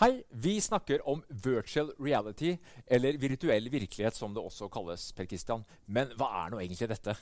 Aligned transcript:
Hei, 0.00 0.22
vi 0.30 0.54
snakker 0.60 1.02
om 1.08 1.20
virtual 1.28 1.90
reality, 2.00 2.54
eller 2.86 3.18
virtuell 3.20 3.66
virkelighet 3.68 4.16
som 4.16 4.32
det 4.32 4.40
også 4.40 4.70
kalles. 4.72 5.02
Per 5.12 5.26
Christian. 5.28 5.60
Men 5.84 6.14
hva 6.16 6.28
er 6.38 6.54
nå 6.54 6.60
egentlig 6.62 6.86
dette? 6.88 7.12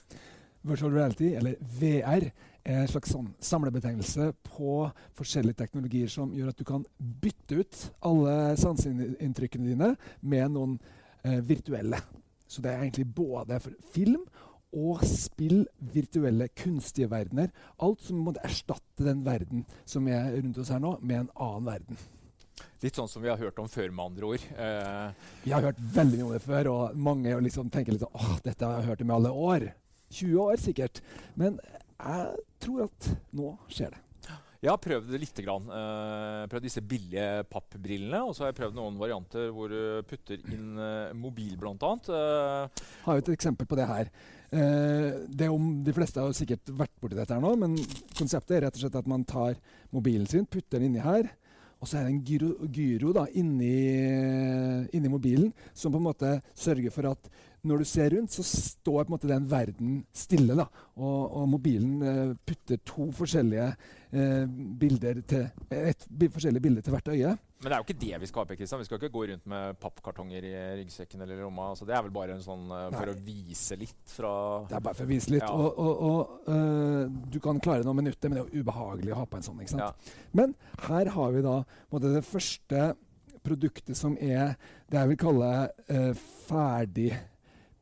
Virtual 0.63 0.93
reality, 0.95 1.33
eller 1.35 1.57
VR, 1.81 2.29
er 2.63 2.77
en 2.85 2.91
slags 2.93 3.11
sånn 3.11 3.33
samlebetegnelse 3.43 4.29
på 4.47 4.75
forskjellige 5.19 5.59
teknologier 5.59 6.13
som 6.13 6.31
gjør 6.37 6.53
at 6.53 6.61
du 6.61 6.63
kan 6.69 6.85
bytte 7.25 7.59
ut 7.59 7.81
alle 8.07 8.35
sanseinntrykkene 8.63 9.73
dine 9.73 9.89
med 10.21 10.55
noen 10.55 10.77
eh, 11.25 11.41
virtuelle. 11.49 11.99
Så 12.47 12.63
det 12.63 12.77
er 12.77 12.85
egentlig 12.85 13.09
både 13.17 13.59
film 13.91 14.23
og 14.71 15.03
spill, 15.03 15.65
virtuelle, 15.97 16.47
kunstige 16.55 17.11
verdener. 17.11 17.51
Alt 17.83 18.07
som 18.07 18.23
måtte 18.23 18.47
erstatte 18.47 19.03
den 19.03 19.27
verden 19.27 19.67
som 19.83 20.07
er 20.07 20.31
rundt 20.37 20.63
oss 20.63 20.71
her 20.71 20.85
nå, 20.87 20.95
med 21.03 21.25
en 21.25 21.35
annen 21.35 21.69
verden. 21.73 22.01
Litt 22.83 22.99
sånn 22.99 23.11
som 23.11 23.25
vi 23.25 23.31
har 23.31 23.41
hørt 23.41 23.59
om 23.59 23.69
før, 23.71 23.91
med 23.91 24.13
andre 24.13 24.33
ord. 24.33 24.49
Eh. 24.55 25.29
Vi 25.45 25.55
har 25.55 25.67
hørt 25.67 25.81
veldig 25.95 26.21
mye 26.21 26.27
om 26.29 26.35
det 26.37 26.45
før, 26.45 26.73
og 26.73 26.99
mange 27.09 27.37
liksom 27.43 27.71
tenker 27.75 27.95
litt 27.95 28.05
sånn 28.05 28.19
åh, 28.19 28.37
dette 28.45 28.67
har 28.67 28.81
jeg 28.81 28.91
hørt 28.93 29.05
om 29.05 29.13
i 29.13 29.17
alle 29.17 29.33
år. 29.53 29.71
20 30.15 30.45
år 30.45 30.61
sikkert. 30.63 31.01
Men 31.39 31.59
jeg 31.99 32.45
tror 32.63 32.85
at 32.87 33.11
nå 33.35 33.57
skjer 33.73 33.97
det. 33.97 34.05
Jeg 34.59 34.73
har 34.73 34.81
prøvd 34.83 35.13
det 35.13 35.21
lite 35.23 35.43
grann. 35.47 35.69
Uh, 35.71 36.47
prøvd 36.51 36.65
disse 36.67 36.83
billige 36.83 37.27
pappbrillene. 37.47 38.25
Og 38.27 38.35
så 38.35 38.43
har 38.43 38.51
jeg 38.51 38.59
prøvd 38.59 38.75
noen 38.75 38.97
varianter 38.99 39.53
hvor 39.55 39.71
du 39.71 40.03
putter 40.09 40.43
inn 40.51 40.73
uh, 40.75 41.15
mobil, 41.15 41.55
bl.a. 41.61 41.77
Uh, 41.79 42.89
har 43.05 43.19
jo 43.19 43.23
et 43.23 43.31
eksempel 43.37 43.69
på 43.71 43.79
det 43.79 43.87
her. 43.87 44.11
Uh, 44.51 45.29
det 45.31 45.51
om, 45.53 45.71
de 45.87 45.95
fleste 45.95 46.25
har 46.25 46.35
sikkert 46.35 46.73
vært 46.75 46.97
borti 46.99 47.21
dette 47.21 47.37
her 47.37 47.45
nå, 47.45 47.55
men 47.61 47.79
konseptet 48.19 48.57
er 48.57 48.67
rett 48.67 48.81
og 48.81 48.83
slett 48.83 48.99
at 48.99 49.11
man 49.11 49.27
tar 49.29 49.55
mobilen 49.95 50.27
sin, 50.27 50.49
putter 50.49 50.81
den 50.81 50.91
inni 50.91 51.07
her. 51.07 51.31
Og 51.79 51.87
så 51.89 51.99
er 51.99 52.09
det 52.09 52.11
en 52.11 52.23
gyro, 52.27 52.49
gyro 52.75 53.13
da, 53.15 53.23
inni, 53.39 53.75
inni, 54.97 55.11
mobilen 55.13 55.53
som 55.75 55.95
på 55.95 56.01
en 56.01 56.09
måte 56.09 56.35
sørger 56.59 56.95
for 56.95 57.11
at 57.13 57.31
når 57.67 57.83
du 57.83 57.89
ser 57.91 58.13
rundt, 58.15 58.33
så 58.33 58.45
står 58.47 59.05
på 59.05 59.09
en 59.09 59.17
måte 59.17 59.31
den 59.31 59.47
verden 59.51 59.99
stille. 60.15 60.55
da. 60.57 60.69
Og, 60.97 61.41
og 61.41 61.49
mobilen 61.57 62.03
eh, 62.07 62.37
putter 62.47 62.79
to 62.87 63.09
forskjellige 63.19 63.67
eh, 64.13 64.45
bilder 64.79 65.23
til, 65.27 65.49
et 65.75 66.07
forskjellige 66.07 66.65
bilder 66.65 66.87
til 66.87 66.95
hvert 66.95 67.11
øye. 67.15 67.35
Men 67.59 67.73
det 67.73 67.75
er 67.75 67.81
jo 67.81 67.87
ikke 67.89 68.03
det 68.05 68.21
vi 68.23 68.29
skal 68.31 68.45
ha. 68.45 68.57
Kristian. 68.59 68.81
Vi 68.81 68.87
skal 68.87 69.01
ikke 69.01 69.11
gå 69.17 69.25
rundt 69.33 69.49
med 69.51 69.79
pappkartonger 69.83 70.45
i 70.47 70.53
ryggsekken 70.79 71.25
eller 71.25 71.41
lomma. 71.43 71.73
Altså, 71.73 71.89
det 71.89 71.97
er 71.97 72.05
vel 72.07 72.15
bare 72.15 72.37
en 72.37 72.45
sånn 72.45 72.69
uh, 72.71 72.85
for 72.95 73.11
Nei. 73.11 73.17
å 73.17 73.25
vise 73.27 73.79
litt 73.81 74.15
fra 74.15 74.31
Det 74.71 74.79
er 74.79 74.85
bare 74.87 74.99
for 75.01 75.09
å 75.09 75.11
vise 75.11 75.33
litt. 75.35 75.43
Ja. 75.43 75.51
Og, 75.51 75.81
og, 75.83 76.05
og 76.07 76.53
uh, 76.53 77.19
du 77.35 77.41
kan 77.43 77.59
klare 77.65 77.83
noen 77.83 78.05
minutter, 78.05 78.31
men 78.31 78.39
det 78.39 78.45
er 78.45 78.55
jo 78.55 78.63
ubehagelig 78.63 79.17
å 79.17 79.19
ha 79.25 79.27
på 79.27 79.41
en 79.41 79.49
sånn. 79.49 79.59
ikke 79.65 79.75
sant? 79.75 79.83
Ja. 79.91 80.23
Men 80.39 80.55
her 80.87 81.11
har 81.19 81.35
vi 81.35 81.45
da 81.49 81.59
måte, 81.91 82.15
det 82.15 82.23
første 82.31 82.87
produktet 83.49 83.99
som 83.99 84.17
er 84.21 84.55
det 84.89 85.01
jeg 85.01 85.13
vil 85.13 85.21
kalle 85.21 85.51
uh, 85.91 86.13
ferdig 86.49 87.11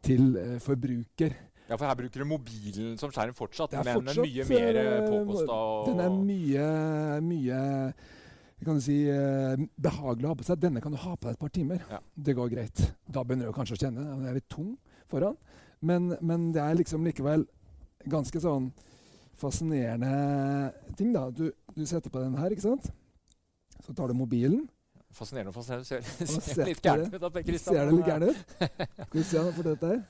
til 0.06 0.30
forbruker. 0.62 1.34
Ja, 1.66 1.74
for 1.74 1.88
her 1.88 1.96
bruker 1.98 2.22
du 2.22 2.28
mobilen 2.30 2.94
som 3.00 3.10
skjerm 3.10 3.34
fortsatt, 3.34 3.72
men 3.74 3.98
fortsatt, 3.98 4.22
mye 4.22 4.44
mer 4.46 4.76
påkosta. 5.10 5.56
Den 5.88 6.04
er 6.04 6.14
mye, 6.14 6.68
mye 7.26 7.64
kan 8.64 8.78
du 8.78 8.80
si, 8.80 8.96
eh, 9.08 9.56
behagelig 9.76 10.26
å 10.26 10.32
ha 10.32 10.38
på 10.38 10.46
seg. 10.46 10.60
Denne 10.60 10.80
kan 10.80 10.92
du 10.94 10.98
ha 10.98 11.14
på 11.14 11.28
deg 11.28 11.36
et 11.36 11.42
par 11.42 11.52
timer. 11.52 11.82
Ja. 11.90 12.00
Det 12.16 12.34
går 12.34 12.50
greit. 12.50 12.82
Da 13.04 13.22
begynner 13.22 13.50
du 13.50 13.52
kanskje 13.52 13.76
å 13.76 13.82
kjenne 13.82 14.04
den 14.04 14.26
er 14.26 14.38
litt 14.38 14.48
tung 14.48 14.76
foran. 15.10 15.36
Men, 15.80 16.16
men, 16.20 16.52
det 16.52 16.62
er 16.62 16.78
liksom 16.78 17.04
likevel 17.04 17.44
ganske 18.08 18.40
sånn 18.40 18.70
fascinerende 19.36 20.72
ting, 20.96 21.12
da. 21.12 21.28
Du, 21.30 21.50
du, 21.74 21.84
setter 21.84 22.10
på 22.10 22.22
den 22.22 22.38
her, 22.40 22.50
ikke 22.50 22.64
sant? 22.64 22.88
Så 23.84 23.92
tar 23.92 24.08
du 24.08 24.16
mobilen. 24.16 24.64
Fascinerende 25.16 25.52
og 25.52 25.56
fascinerende. 25.56 25.86
Ser, 25.88 26.44
ser 26.44 26.68
litt 26.68 26.82
gæren 26.84 27.06
ut. 27.08 27.16
Ser 27.62 27.80
det 27.80 27.96
litt 27.96 28.10
gæren 28.10 28.28
ut? 28.28 28.54
Skal 28.60 29.16
vi 29.16 29.24
se 29.24 29.46
for 29.56 29.70
dette 29.70 29.94
her. 29.94 30.04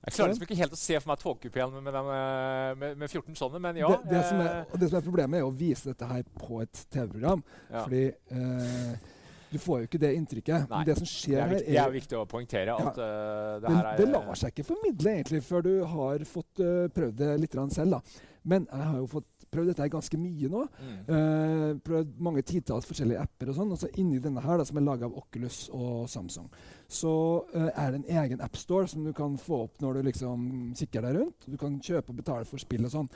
Jeg 0.00 0.14
klarer 0.16 0.30
liksom 0.32 0.46
ikke 0.46 0.56
helt 0.56 0.74
å 0.74 0.78
se 0.80 0.96
for 0.96 1.10
meg 1.10 1.20
togkupeen 1.20 1.72
med, 1.74 1.84
med, 1.92 2.76
med, 2.80 3.00
med, 3.02 3.10
14 3.10 3.36
sånne, 3.36 3.60
men 3.60 3.80
ja. 3.82 3.88
Det, 3.92 4.08
det, 4.08 4.20
som 4.30 4.40
er, 4.40 4.62
det, 4.72 4.86
som 4.88 4.96
er, 4.96 5.04
problemet, 5.04 5.42
er 5.42 5.48
å 5.48 5.52
vise 5.52 5.90
dette 5.90 6.08
her 6.08 6.22
på 6.40 6.62
et 6.64 6.84
TV-program. 6.94 7.42
Ja. 7.68 7.82
Fordi 7.82 8.06
eh, 8.08 9.10
du 9.50 9.58
får 9.60 9.82
jo 9.82 9.90
ikke 9.90 10.00
det 10.00 10.14
inntrykket. 10.16 10.70
Nei, 10.70 10.80
det 10.88 10.96
som 11.02 11.10
skjer 11.10 11.42
her, 11.42 11.52
er, 11.58 11.66
det 11.66 11.78
er 11.82 11.92
viktig 11.92 12.16
å 12.16 12.24
poengtere. 12.30 12.72
Ja, 12.72 12.88
at 12.92 13.00
uh, 13.02 13.60
det, 13.60 13.74
her 13.76 13.90
er 13.90 14.00
Det 14.00 14.08
lar 14.14 14.40
seg 14.40 14.54
ikke 14.54 14.68
formidle 14.70 15.14
egentlig 15.18 15.42
før 15.44 15.66
du 15.66 15.72
har 15.92 16.24
fått 16.32 16.64
uh, 16.64 16.86
prøvd 16.96 17.20
det 17.20 17.30
litt 17.44 17.60
selv. 17.74 17.98
Da. 17.98 18.26
Men 18.48 18.66
jeg 18.70 18.86
har 18.86 18.96
jo 18.98 19.08
fått 19.10 19.46
prøvd 19.50 19.72
dette 19.72 19.88
ganske 19.92 20.18
mye 20.20 20.50
nå. 20.50 20.62
Mm. 20.78 20.94
Uh, 21.10 21.72
prøvd 21.84 22.12
mange 22.22 22.44
titalls 22.46 22.86
forskjellige 22.88 23.24
apper 23.24 23.50
og 23.50 23.58
sånn. 23.58 23.74
Og 23.74 23.80
så 23.82 23.90
inni 24.00 24.20
denne 24.22 24.42
her, 24.44 24.60
da, 24.60 24.66
som 24.68 24.78
er 24.80 24.86
laga 24.86 25.08
av 25.08 25.18
Oculus 25.20 25.64
og 25.74 26.06
Samsung, 26.10 26.48
så 26.90 27.12
uh, 27.54 27.68
er 27.68 27.92
det 27.92 28.00
en 28.00 28.22
egen 28.22 28.44
appstore 28.46 28.88
som 28.90 29.04
du 29.04 29.12
kan 29.16 29.36
få 29.40 29.64
opp 29.66 29.82
når 29.84 29.98
du 29.98 30.08
liksom 30.10 30.48
kikker 30.78 31.06
deg 31.06 31.18
rundt. 31.18 31.50
Du 31.50 31.58
kan 31.60 31.76
kjøpe 31.82 32.14
og 32.14 32.22
betale 32.22 32.48
for 32.48 32.62
spill 32.62 32.88
og 32.88 32.94
sånn. 32.94 33.12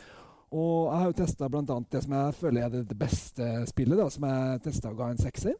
Og 0.54 0.90
jeg 0.90 1.00
har 1.00 1.08
jo 1.08 1.18
testa 1.18 1.48
bl.a. 1.50 1.78
det 1.90 2.04
som 2.04 2.14
jeg 2.14 2.34
føler 2.38 2.66
er 2.66 2.74
det, 2.76 2.98
beste 2.98 3.48
spillet, 3.66 3.98
da, 3.98 4.06
som 4.12 4.26
jeg 4.28 4.60
testa 4.68 4.92
og 4.92 5.00
ga 5.00 5.10
en 5.10 5.18
sekser, 5.22 5.56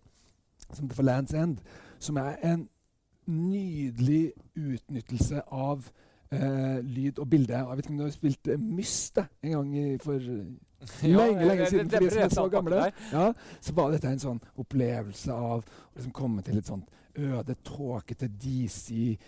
som 0.69 0.85
heter 0.85 0.99
for 0.99 1.09
Lands 1.09 1.35
End. 1.35 1.63
Som 1.99 2.21
er 2.21 2.37
en 2.47 2.69
nydelig 3.27 4.35
utnyttelse 4.55 5.43
av 5.51 5.89
Uh, 6.33 6.81
lyd 6.83 7.19
og 7.23 7.29
bilde. 7.31 7.55
Jeg 7.55 7.77
vet 7.77 7.85
ikke 7.85 7.93
om 7.93 7.99
du 7.99 8.05
har 8.07 8.15
spilt 8.15 8.49
uh, 8.49 8.59
Myst 8.59 9.19
en 9.21 9.53
gang 9.53 9.77
i, 9.79 9.85
for 10.03 10.17
uh, 10.19 11.05
lenge 11.05 11.47
lenge 11.47 11.69
siden. 11.71 11.91
for 11.91 12.03
de 12.03 12.11
som 12.11 12.23
er 12.25 12.33
så 12.33 12.49
gamle. 12.51 12.81
Ja, 13.13 13.29
så 13.61 13.75
var 13.77 13.93
dette 13.93 14.11
en 14.11 14.23
sånn 14.23 14.41
opplevelse 14.59 15.37
av 15.37 15.63
å 15.63 15.95
liksom 15.95 16.15
komme 16.17 16.43
til 16.43 16.59
et 16.59 16.71
sånt 16.71 16.91
øde, 17.15 17.55
tåkete, 17.63 18.29
disig 18.29 19.19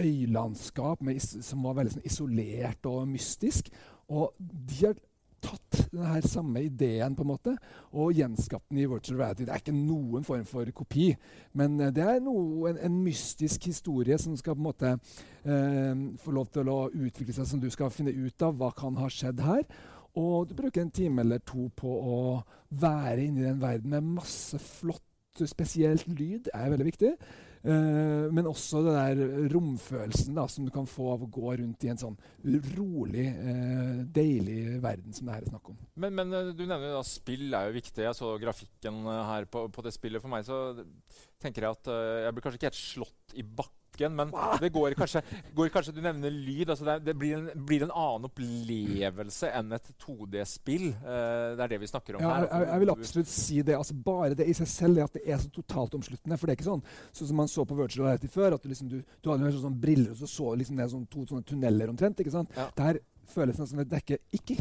øylandskap 0.00 1.00
med, 1.06 1.20
som 1.22 1.62
var 1.64 1.78
veldig 1.78 1.94
sånn 1.94 2.08
isolert 2.08 2.88
og 2.90 3.06
mystisk. 3.08 3.70
Og 4.12 4.34
de 4.38 4.80
har 4.82 4.98
tatt 5.46 5.86
denne 5.92 6.20
samme 6.26 6.62
ideen 6.66 7.14
på 7.16 7.24
en 7.24 7.30
måte 7.30 7.54
og 7.94 8.14
gjenskapt 8.16 8.68
den 8.70 8.82
i 8.82 8.88
virtual 8.90 9.20
reality. 9.20 9.46
Det 9.46 9.54
er 9.54 9.62
ikke 9.62 9.76
noen 9.76 10.26
form 10.26 10.44
for 10.48 10.70
kopi, 10.76 11.10
men 11.58 11.78
eh, 11.80 11.92
det 11.94 12.04
er 12.04 12.22
noe, 12.24 12.72
en, 12.72 12.80
en, 12.88 13.00
mystisk 13.06 13.68
historie 13.70 14.18
som 14.18 14.36
skal 14.38 14.56
på 14.56 14.62
en 14.64 14.68
måte 14.68 14.92
eh, 14.92 16.06
få 16.22 16.34
lov 16.34 16.50
til 16.54 16.70
å 16.72 16.78
utvikle 16.90 17.36
seg, 17.36 17.48
som 17.48 17.62
du 17.62 17.68
skal 17.72 17.92
finne 17.94 18.14
ut 18.14 18.46
av 18.46 18.56
hva 18.58 18.72
kan 18.76 18.98
ha 19.00 19.10
skjedd 19.12 19.44
her. 19.46 19.66
Og 20.16 20.48
du 20.48 20.54
bruker 20.56 20.80
en 20.80 20.94
time 20.94 21.22
eller 21.22 21.42
to 21.44 21.68
på 21.76 21.90
å 21.92 22.20
være 22.80 23.26
inni 23.26 23.44
den 23.44 23.60
verden 23.60 23.92
med 23.92 24.14
masse 24.16 24.58
flott, 24.62 25.02
spesielt 25.36 26.06
lyd. 26.08 26.48
er 26.54 26.70
veldig 26.72 26.86
viktig. 26.88 27.10
Uh, 27.66 28.28
men 28.30 28.46
også 28.46 28.80
det 28.86 28.92
der 28.94 29.48
romfølelsen 29.50 30.36
da, 30.38 30.44
som 30.50 30.66
du 30.66 30.70
kan 30.74 30.86
få 30.86 31.08
av 31.16 31.24
å 31.24 31.30
gå 31.32 31.56
rundt 31.58 31.82
i 31.82 31.90
en 31.90 31.98
sånn 31.98 32.18
rolig, 32.76 33.26
uh, 33.34 34.04
deilig 34.14 34.76
verden 34.84 35.16
som 35.16 35.26
det 35.26 35.34
her 35.34 35.46
er 35.46 35.50
snakk 35.50 35.72
om. 35.72 35.80
Men, 35.98 36.14
men 36.14 36.34
uh, 36.36 36.52
du 36.54 36.62
nevner 36.62 36.94
da 36.94 37.02
spill 37.06 37.48
er 37.50 37.70
jo 37.70 37.78
viktig. 37.80 38.04
Jeg 38.06 38.18
så 38.18 38.36
grafikken 38.42 39.02
her 39.06 39.48
på, 39.50 39.66
på, 39.74 39.86
det 39.86 39.96
spillet. 39.96 40.22
For 40.22 40.30
meg 40.30 40.46
så 40.46 40.60
tenker 41.42 41.66
jeg 41.66 41.78
at 41.80 41.90
jeg 42.26 42.36
blir 42.36 42.46
kanskje 42.46 42.60
ikke 42.60 42.70
helt 42.70 42.84
slått 42.84 43.36
i 43.36 43.42
bakken 43.46 43.85
musikken, 43.96 44.16
men 44.16 44.32
det 44.60 44.72
går 44.72 44.94
kanskje, 44.94 45.22
går 45.54 45.68
kanskje 45.68 45.94
Du 45.94 46.00
nevner 46.00 46.30
lyd. 46.30 46.70
Altså 46.70 46.84
det, 46.84 47.04
det 47.06 47.14
blir, 47.16 47.36
en, 47.36 47.64
blir, 47.66 47.82
en, 47.82 47.90
annen 47.90 48.28
opplevelse 48.28 49.50
enn 49.52 49.72
et 49.72 49.90
2D-spill. 50.02 50.92
Uh, 51.02 51.56
det 51.56 51.64
er 51.64 51.68
det 51.68 51.80
vi 51.80 51.86
snakker 51.90 52.16
om 52.16 52.22
ja, 52.22 52.34
her. 52.34 52.48
Jeg, 52.50 52.68
jeg, 52.68 52.80
vil 52.80 52.94
absolutt 52.94 53.32
si 53.32 53.62
det. 53.62 53.76
Altså 53.76 53.94
bare 53.94 54.34
det 54.34 54.48
i 54.48 54.56
seg 54.56 54.68
selv 54.68 54.98
er 54.98 55.08
at 55.08 55.16
det 55.16 55.24
er 55.26 55.40
så 55.40 55.50
totalt 55.50 55.94
omsluttende. 55.94 56.38
For 56.38 56.46
det 56.46 56.56
er 56.56 56.60
ikke 56.60 56.70
sånn 56.70 56.84
sånn 57.12 57.30
som 57.30 57.40
man 57.40 57.50
så 57.50 57.64
på 57.64 57.78
virtual 57.78 58.06
reality 58.06 58.30
før. 58.32 58.56
at 58.56 58.62
Du, 58.62 58.68
liksom, 58.68 58.90
du, 58.92 59.00
du 59.02 59.30
hadde 59.30 59.52
sånn, 59.52 59.68
sånn 59.70 59.80
briller, 59.80 60.12
og 60.12 60.20
så 60.20 60.30
så 60.36 60.52
liksom 60.58 60.76
ned 60.80 60.92
sånn, 60.92 61.06
to 61.10 61.26
sånne 61.28 61.46
tunneler 61.46 61.92
omtrent. 61.92 62.20
ikke 62.20 62.34
sant? 62.34 62.52
Ja. 62.56 62.68
Det 62.76 62.90
her 62.90 63.02
føles 63.32 63.56
nesten 63.56 63.74
som 63.74 63.82
det 63.82 63.90
dekker 63.90 64.22
ikke 64.36 64.60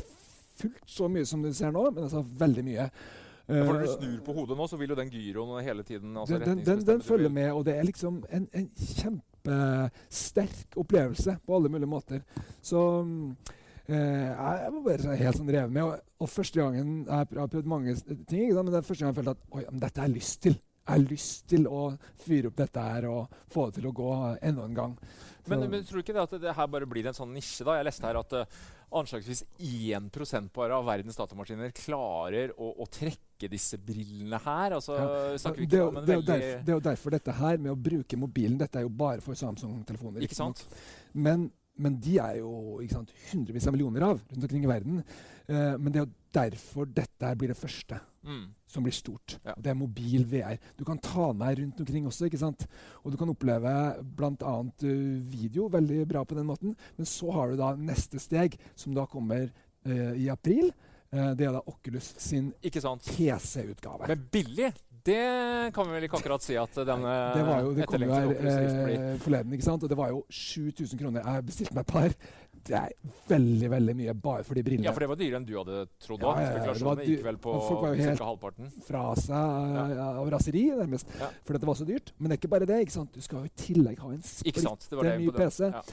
fullt 0.55 0.89
så 0.89 1.09
mye 1.11 1.27
som 1.27 1.43
du 1.43 1.51
ser 1.53 1.73
nå, 1.75 1.83
men 1.91 2.07
altså 2.07 2.23
veldig 2.39 2.63
mye. 2.65 2.89
Ja, 3.47 3.61
for 3.61 3.73
Når 3.73 3.83
du 3.83 3.87
snur 3.93 4.21
på 4.25 4.33
hodet 4.33 4.57
nå, 4.57 4.65
så 4.67 4.77
vil 4.79 4.89
jo 4.89 4.95
den 4.97 5.11
gyroen 5.13 5.63
hele 5.63 5.83
tiden 5.85 6.17
altså 6.17 6.39
Den, 6.41 6.63
den, 6.65 6.79
den 6.85 7.01
følger 7.05 7.29
med, 7.29 7.51
og 7.53 7.65
det 7.67 7.75
er 7.77 7.83
liksom 7.85 8.23
en, 8.33 8.47
en 8.57 8.65
kjempesterk 8.73 10.77
opplevelse 10.81 11.37
på 11.45 11.55
alle 11.55 11.69
mulige 11.69 11.89
måter. 11.89 12.23
Så 12.65 12.81
eh, 13.85 14.31
jeg 14.31 14.71
var 14.73 14.81
bare 14.87 15.19
helt 15.21 15.37
sånn 15.37 15.53
revet 15.53 15.77
med. 15.77 15.83
Og, 15.83 15.93
og, 16.17 16.31
første 16.31 16.61
gangen 16.61 17.03
Jeg 17.03 17.13
har 17.13 17.51
prøvd 17.51 17.69
mange 17.69 17.95
ting, 18.25 18.49
men 18.49 18.73
det 18.73 18.81
er 18.81 18.89
første 18.89 19.05
gang 19.05 19.13
jeg 19.13 19.21
følte 19.21 19.37
at 19.37 19.45
oi, 19.51 19.65
men 19.69 19.85
dette 19.85 20.01
har 20.01 20.09
jeg 20.09 20.17
lyst 20.17 20.41
til. 20.47 20.57
Jeg 20.85 20.93
har 20.93 21.07
lyst 21.09 21.47
til 21.49 21.69
å 21.69 21.85
fyre 22.25 22.49
opp 22.49 22.59
dette 22.59 22.81
her 22.81 23.07
og 23.09 23.39
få 23.49 23.69
det 23.69 23.79
til 23.79 23.87
å 23.89 23.95
gå 23.97 24.11
enda 24.41 24.65
en 24.65 24.77
gang. 24.77 24.99
Men, 25.49 25.65
men, 25.69 25.85
tror 25.85 26.01
du 26.01 26.05
ikke 26.05 26.13
det 26.13 26.25
at 26.25 26.35
det 26.41 26.53
her 26.57 26.67
bare 26.69 26.89
blir 26.89 27.05
en 27.09 27.17
sånn 27.17 27.33
nisje? 27.33 27.65
da? 27.65 27.77
Jeg 27.77 27.87
leste 27.87 28.05
her 28.05 28.17
at 28.17 28.33
uh, 28.33 28.59
anslagsvis 28.99 29.43
1 29.59 30.49
bare 30.53 30.77
av 30.77 30.85
verdens 30.87 31.17
datamaskiner 31.17 31.73
klarer 31.75 32.53
å, 32.57 32.71
å, 32.81 32.87
trekke 32.89 33.21
disse 33.51 33.77
brillene 33.77 34.39
her. 34.45 34.77
Altså, 34.77 34.95
ja. 34.95 35.51
det, 35.51 35.67
det, 35.67 35.81
er 35.81 35.91
veldig... 35.91 36.27
derfor, 36.27 36.63
det, 36.63 36.71
er 36.71 36.79
jo 36.79 36.85
derfor 36.87 37.15
dette 37.17 37.35
her 37.41 37.59
med 37.59 37.73
å 37.73 37.77
bruke 37.89 38.19
mobilen 38.19 38.57
Dette 38.61 38.79
er 38.79 38.87
jo 38.87 38.93
bare 38.95 39.23
for 39.25 39.37
Samsung-telefoner. 39.37 40.23
Ikke 40.25 40.37
sant? 40.37 40.63
Men 41.13 41.49
men 41.81 41.97
de 41.99 42.17
er 42.23 42.39
jo 42.39 42.79
sant, 42.91 43.11
hundrevis 43.31 43.65
av 43.67 43.75
millioner 43.75 44.05
av 44.07 44.19
rundt 44.19 44.43
omkring 44.43 44.63
i 44.63 44.69
verden. 44.69 45.01
Uh, 45.49 45.75
men 45.77 45.91
det 45.91 45.99
er 45.99 46.05
jo 46.05 46.13
derfor 46.35 46.87
dette 46.89 47.31
blir 47.39 47.51
det 47.51 47.59
første 47.59 47.99
mm. 48.25 48.45
som 48.71 48.85
blir 48.85 48.95
stort. 48.95 49.37
Ja. 49.43 49.55
Det 49.59 49.71
er 49.71 49.77
mobil 49.79 50.25
VR. 50.31 50.55
Du 50.79 50.85
kan 50.87 51.01
ta 51.03 51.31
med 51.35 51.59
rundt 51.59 51.83
omkring 51.83 52.07
også. 52.07 52.29
ikke 52.29 52.41
sant? 52.41 52.65
Og 53.03 53.11
du 53.13 53.19
kan 53.19 53.31
oppleve 53.31 53.75
bl.a. 54.17 54.55
Uh, 54.83 55.19
video 55.35 55.67
veldig 55.71 56.05
bra 56.09 56.23
på 56.23 56.39
den 56.39 56.47
måten. 56.47 56.75
Men 56.97 57.11
så 57.11 57.31
har 57.35 57.51
du 57.51 57.59
da 57.59 57.73
neste 57.75 58.23
steg, 58.23 58.55
som 58.79 58.95
da 58.95 59.07
kommer 59.11 59.49
uh, 59.49 60.13
i 60.15 60.29
april. 60.31 60.71
Uh, 61.15 61.31
det 61.37 61.47
er 61.47 61.55
da 61.55 61.61
Oculus 61.71 62.11
sin 62.19 62.51
PC-utgave. 62.59 64.09
Men 64.11 64.27
billig! 64.31 64.73
Det 65.05 65.71
kan 65.73 65.85
vi 65.85 65.93
vel 65.93 66.07
ikke 66.07 66.17
akkurat 66.17 66.41
si 66.41 66.55
at 66.57 66.79
denne 66.81 67.11
Det 67.35 67.43
var 67.45 67.59
jo, 67.61 67.73
det 67.77 67.85
kom 67.85 68.01
jo 68.01 68.15
her 68.15 68.31
eh, 68.33 69.03
forleden, 69.21 69.53
ikke 69.53 69.65
sant? 69.67 69.83
og 69.85 69.91
det 69.91 69.97
var 69.99 70.09
jo 70.09 70.23
7000 70.33 70.97
kroner. 70.97 71.27
Jeg 71.29 71.45
bestilte 71.45 71.77
meg 71.77 71.85
et 71.85 71.91
par. 71.91 72.15
Det 72.65 72.73
er 72.79 72.95
veldig 73.29 73.69
veldig 73.69 73.95
mye 73.99 74.15
bare 74.17 74.45
for 74.47 74.57
de 74.57 74.63
brillene. 74.65 74.87
Ja, 74.87 74.95
For 74.95 75.05
det 75.05 75.09
var 75.11 75.19
dyrere 75.19 75.37
enn 75.37 75.45
du 75.45 75.53
hadde 75.59 75.83
trodd? 76.01 76.25
Ja, 76.25 76.31
ja, 76.33 76.47
ja, 76.47 76.55
Spekulasjonene 76.55 77.05
gikk 77.05 77.21
vel 77.27 77.37
på 77.43 77.53
ca. 77.67 78.15
halvparten? 78.31 78.73
Fra 78.87 79.03
seg 79.21 79.77
ja. 79.77 80.07
av 80.07 80.33
raseri, 80.33 80.65
nærmest. 80.73 81.13
Ja. 81.21 81.29
Fordi 81.45 81.61
det 81.61 81.69
var 81.69 81.77
så 81.77 81.87
dyrt. 81.91 82.11
Men 82.17 82.31
det 82.31 82.39
er 82.39 82.41
ikke 82.41 82.53
bare 82.55 82.71
det. 82.73 82.81
ikke 82.87 82.97
sant? 82.97 83.13
Du 83.13 83.21
skal 83.21 83.45
jo 83.45 83.51
i 83.51 83.55
tillegg 83.61 84.01
ha 84.01 84.09
en 84.15 84.25
splitter 84.25 85.13
ny 85.21 85.29
PC. 85.37 85.69
Ja. 85.69 85.85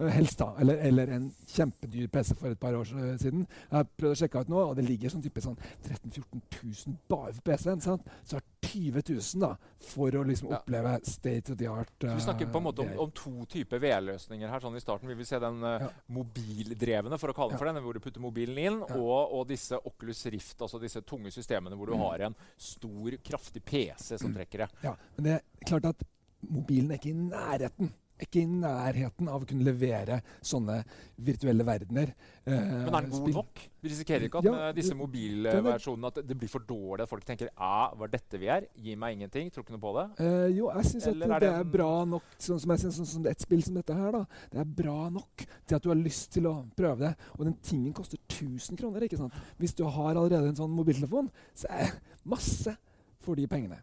Eh, 0.00 0.06
helst, 0.06 0.38
da. 0.38 0.54
Eller, 0.60 0.76
eller, 0.76 1.08
en 1.08 1.30
kjempedyr 1.46 2.08
PC 2.08 2.34
for 2.38 2.50
et 2.50 2.60
par 2.60 2.74
år 2.76 2.88
siden. 3.20 3.44
Jeg 3.46 3.76
har 3.76 3.88
prøvd 4.00 4.14
å 4.14 4.20
sjekke 4.22 4.44
ut 4.44 4.52
nå, 4.52 4.62
og 4.70 4.76
det 4.78 4.86
ligger 4.86 5.12
sånn 5.12 5.24
type 5.24 5.42
sånn 5.44 5.58
13 5.84 6.14
000-14 6.14 6.40
000 6.88 6.96
bare 7.10 7.34
for 7.36 7.44
PC-en. 7.50 7.82
Så 7.84 8.38
har 8.38 8.46
20 8.70 9.02
000 9.10 9.42
da, 9.42 9.50
for 9.90 10.16
å 10.16 10.22
liksom 10.26 10.50
ja. 10.52 10.60
oppleve 10.60 10.94
state 11.08 11.52
of 11.52 11.58
the 11.60 11.68
art. 11.68 11.92
Uh, 12.04 12.14
vi 12.14 12.24
snakker 12.24 12.50
på 12.52 12.60
en 12.62 12.66
måte 12.68 12.84
om, 12.84 12.92
om 13.04 13.12
to 13.16 13.46
typer 13.50 13.82
VR-løsninger 13.82 14.52
her. 14.52 14.64
sånn 14.64 14.78
i 14.78 14.82
starten. 14.84 15.10
Vi 15.10 15.18
vil 15.18 15.28
se 15.28 15.40
den 15.42 15.60
uh, 15.64 15.76
ja. 15.86 15.90
mobildrevne, 16.16 17.20
for 17.20 17.32
å 17.32 17.36
kalle 17.36 17.56
den 17.56 17.62
for 17.62 17.70
den, 17.70 17.82
hvor 17.84 17.96
du 17.96 18.04
putter 18.04 18.24
mobilen 18.24 18.60
inn, 18.60 18.80
og, 18.84 19.18
og, 19.24 19.44
disse 19.50 19.78
Oculus 19.90 20.22
Rift, 20.32 20.56
altså 20.60 20.80
disse 20.80 21.02
tunge 21.04 21.32
systemene 21.34 21.76
hvor 21.76 21.90
du 21.90 21.96
mm. 21.96 22.04
har 22.06 22.28
en 22.28 22.38
stor, 22.56 23.16
kraftig 23.24 23.64
PC 23.66 24.14
som 24.14 24.30
mm. 24.30 24.36
trekker 24.38 24.64
det. 24.64 24.70
Ja, 24.86 24.94
men 25.16 25.26
det 25.26 25.36
er 25.40 25.66
klart 25.66 25.90
at 25.90 26.06
mobilen 26.46 26.92
er 26.92 27.00
ikke 27.00 27.12
i 27.12 27.18
nærheten 27.18 27.90
ikke 28.24 28.42
i 28.42 28.46
nærheten 28.50 29.28
av 29.30 29.42
å 29.42 29.48
kunne 29.48 29.64
levere 29.66 30.20
sånne 30.44 30.80
virtuelle 31.20 31.64
verdener. 31.66 32.12
Eh, 32.44 32.52
Men 32.54 32.94
er 32.94 33.06
den 33.06 33.10
god 33.14 33.34
nok? 33.34 33.62
Vi 33.80 33.88
risikerer 33.92 34.26
ikke 34.26 34.40
at 34.42 34.44
ja, 34.48 34.52
med 34.52 34.76
disse 34.76 34.94
mobilversjonene 34.96 36.10
at 36.10 36.20
det 36.28 36.36
blir 36.36 36.50
for 36.52 36.64
dårlig? 36.68 37.04
At 37.06 37.12
folk 37.12 37.24
tenker 37.28 37.50
hva 37.56 37.90
var 37.96 38.12
dette 38.12 38.40
vi 38.40 38.50
er? 38.52 38.66
Gi 38.76 38.96
meg 39.00 39.16
ingenting. 39.16 39.50
Tror 39.52 39.64
ikke 39.64 39.76
noe 39.76 39.84
på 39.84 39.92
det? 39.96 40.06
Eh, 40.24 40.46
jo, 40.58 40.68
jeg 40.76 40.90
syns 40.92 41.08
at 41.12 41.40
det 41.44 41.50
er 41.50 41.64
bra 41.76 41.90
nok, 42.08 42.26
sånn 42.38 42.60
som 42.60 42.74
jeg 42.74 42.84
synes, 42.84 42.98
sånn 43.00 43.10
sånn 43.14 43.30
et 43.32 43.44
spill 43.46 43.62
som 43.66 43.78
dette 43.80 43.96
her. 43.96 44.12
da, 44.18 44.24
Det 44.52 44.62
er 44.64 44.70
bra 44.82 44.98
nok 45.10 45.46
til 45.66 45.76
at 45.78 45.82
du 45.82 45.88
har 45.92 46.00
lyst 46.00 46.30
til 46.36 46.48
å 46.50 46.54
prøve 46.76 46.98
det. 47.06 47.14
Og 47.38 47.44
den 47.48 47.56
tingen 47.62 47.92
koster 47.96 48.18
1000 48.28 48.76
kroner. 48.80 49.02
ikke 49.08 49.20
sant? 49.20 49.34
Hvis 49.58 49.74
du 49.74 49.84
har 49.84 50.14
allerede 50.14 50.48
en 50.52 50.60
sånn 50.60 50.74
mobiltelefon, 50.76 51.30
så 51.54 51.70
er 51.70 51.90
det 51.94 52.18
masse 52.24 52.76
for 53.20 53.34
de 53.36 53.46
pengene. 53.48 53.80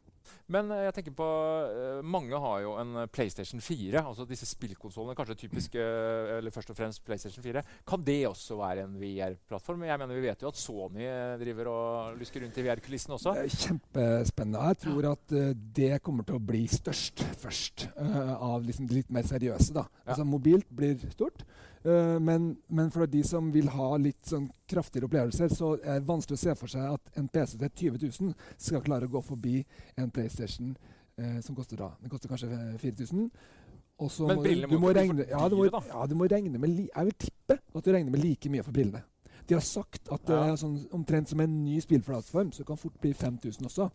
Men 0.53 0.71
eh, 0.71 0.85
jeg 0.87 0.95
tenker 0.97 1.15
på 1.17 1.27
uh, 1.27 1.99
mange 2.05 2.39
har 2.43 2.61
jo 2.63 2.75
en 2.79 3.03
eh, 3.03 3.09
PlayStation 3.11 3.61
4. 3.63 4.01
altså 4.01 4.25
Disse 4.29 4.47
spillkonsollene, 4.49 5.15
kanskje 5.17 5.37
typisk 5.43 5.77
eller 6.37 6.53
først 6.53 6.71
og 6.73 6.79
fremst 6.79 7.03
PlayStation 7.05 7.43
4. 7.43 7.63
Kan 7.87 8.03
det 8.07 8.19
også 8.29 8.59
være 8.59 8.85
en 8.85 8.97
VR-plattform? 9.01 9.85
Jeg 9.87 10.01
mener 10.01 10.19
Vi 10.19 10.25
vet 10.27 10.43
jo 10.45 10.51
at 10.51 10.59
Sony 10.59 11.05
driver 11.41 11.71
og 11.71 12.17
lusker 12.19 12.43
rundt 12.43 12.57
i 12.57 12.65
VR-kulissene 12.65 13.17
også. 13.17 13.35
Kjempespennende. 13.67 14.65
Jeg 14.71 14.81
tror 14.85 15.11
at 15.11 15.37
det 15.77 15.91
kommer 16.05 16.27
til 16.27 16.39
å 16.39 16.43
bli 16.43 16.65
størst 16.71 17.23
først 17.41 17.87
av 17.97 18.65
liksom 18.65 18.87
de 18.89 18.99
litt 18.99 19.13
mer 19.13 19.27
seriøse. 19.27 19.73
da. 19.75 19.87
Ja. 20.03 20.13
Altså 20.13 20.27
Mobilt 20.27 20.69
blir 20.73 20.99
stort. 21.13 21.45
Uh, 21.85 22.17
men, 22.23 22.49
men, 22.67 22.89
for 22.91 23.09
de 23.09 23.21
som 23.27 23.51
vil 23.53 23.69
ha 23.73 23.89
litt 24.01 24.29
sånn 24.29 24.47
kraftigere 24.69 25.07
opplevelser, 25.09 25.51
så 25.53 25.75
er 25.77 25.99
det 26.01 26.09
vanskelig 26.09 26.39
å 26.39 26.43
se 26.43 26.55
for 26.59 26.73
seg 26.73 26.97
at 26.97 27.19
en 27.19 27.29
PC 27.31 27.57
til 27.61 27.73
20 27.93 28.07
000 28.21 28.33
skal 28.69 28.83
klare 28.85 29.09
å 29.09 29.13
gå 29.17 29.21
forbi 29.25 29.59
en 29.95 30.11
PlayStation 30.13 30.73
uh, 30.73 31.37
som 31.45 31.57
koster 31.57 31.79
da. 31.79 31.91
Den 32.01 32.13
koster 32.13 32.31
kanskje 32.31 32.49
4000. 32.81 33.29
men 34.27 34.41
brillene 34.43 34.71
må, 34.73 34.81
må, 34.81 34.93
ikke 34.93 35.13
bli 35.19 35.29
for 35.37 35.55
dyre, 35.55 35.69
da? 35.73 35.83
Ja, 35.93 36.07
du 36.09 36.17
må 36.17 36.29
regne 36.29 36.59
med 36.61 36.81
Jeg 36.85 37.09
vil 37.09 37.19
tippe 37.27 37.57
at 37.57 37.85
du 37.85 37.93
regner 37.93 38.13
med 38.13 38.23
like 38.25 38.51
mye 38.53 38.65
for 38.65 38.75
brillene. 38.75 39.05
De 39.47 39.55
har 39.55 39.63
sagt 39.63 40.09
at 40.11 40.23
det 40.27 40.37
er 40.37 40.57
sånn, 40.59 40.75
omtrent 40.95 41.31
som 41.31 41.39
en 41.43 41.53
ny 41.63 41.77
spillplattform, 41.83 42.49
så 42.51 42.63
det 42.63 42.67
kan 42.67 42.79
fort 42.79 42.97
bli 43.03 43.13
5000 43.15 43.69
også. 43.69 43.87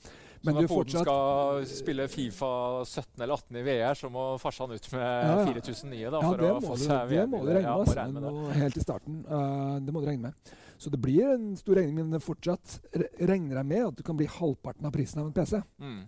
Men 0.43 0.55
så 0.55 0.57
når 0.57 0.69
Poden 0.71 1.05
skal 1.05 1.67
spille 1.69 2.07
Fifa 2.11 2.53
17 2.87 3.23
eller 3.23 3.35
18 3.37 3.61
i 3.61 3.65
VR, 3.67 3.99
så 3.99 4.11
må 4.13 4.25
farsan 4.43 4.73
ut 4.73 4.89
med 4.95 5.05
ja, 5.05 5.37
ja. 5.43 5.53
4000 5.53 5.93
nye 5.93 6.15
da, 6.15 6.23
for 6.25 6.45
ja, 6.47 6.55
å 6.57 6.65
få 6.65 6.79
seg 6.81 7.13
VR. 7.13 7.29
Det 7.29 7.29
må 7.35 7.43
du 7.45 7.53
regne 7.53 7.77
med. 7.77 7.85
Altså, 7.85 8.25
nå, 8.25 8.49
helt 8.63 8.81
i 8.81 8.85
starten. 8.87 9.21
Uh, 9.29 9.77
det 9.85 9.95
må 9.95 10.03
du 10.03 10.09
regne 10.09 10.31
med. 10.31 10.55
Så 10.83 10.91
det 10.91 10.99
blir 10.99 11.29
en 11.31 11.53
stor 11.61 11.79
regning, 11.79 12.09
men 12.11 12.23
fortsatt 12.25 12.81
regner 13.21 13.61
jeg 13.61 13.69
med 13.71 13.85
at 13.93 14.01
du 14.01 14.03
kan 14.07 14.19
bli 14.19 14.27
halvparten 14.27 14.89
av 14.89 14.97
prisen 14.97 15.21
av 15.23 15.29
en 15.29 15.37
PC. 15.37 15.61
Mm. 15.79 16.01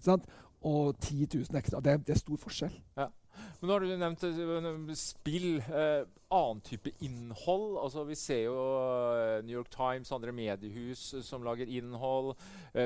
Og 0.64 0.96
10 0.96 1.28
000 1.34 1.61
ekstra. 1.61 1.82
Det, 1.84 2.00
det 2.06 2.16
er 2.16 2.22
stor 2.22 2.40
forskjell. 2.40 2.75
Ja. 2.99 3.11
Men 3.58 3.66
nå 3.66 3.75
har 3.75 3.82
du 3.82 3.93
nevnt 3.99 4.25
uh, 4.25 4.93
spill. 4.99 5.56
Eh, 5.58 6.05
annen 6.34 6.61
type 6.66 6.93
innhold. 7.06 7.76
Altså, 7.82 8.05
vi 8.06 8.16
ser 8.19 8.44
jo 8.46 8.55
uh, 8.55 9.40
New 9.44 9.56
York 9.56 9.70
Times, 9.75 10.12
andre 10.14 10.32
mediehus 10.34 11.02
som 11.26 11.44
lager 11.46 11.70
innhold. 11.70 12.34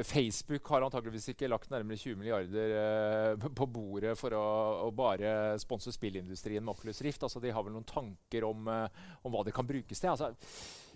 Facebook 0.05 0.69
har 0.69 0.85
antakeligvis 0.85 1.31
ikke 1.33 1.49
lagt 1.49 1.71
nærmere 1.73 1.97
20 1.97 2.19
milliarder 2.21 3.39
på 3.57 3.69
bordet 3.73 4.13
for 4.21 4.37
å, 4.37 4.49
å 4.85 4.91
bare 4.93 5.57
sponse 5.63 5.95
spillindustrien 5.95 6.65
med 6.65 6.75
Oculus 6.75 7.01
Rift. 7.05 7.25
Altså, 7.25 7.41
de 7.41 7.55
har 7.55 7.65
vel 7.65 7.77
noen 7.77 7.89
tanker 7.89 8.45
om, 8.49 8.69
om 8.69 9.33
hva 9.33 9.47
det 9.47 9.57
kan 9.57 9.69
brukes 9.69 10.05
til. 10.05 10.13
Altså, 10.13 10.35
Eh, 10.35 10.88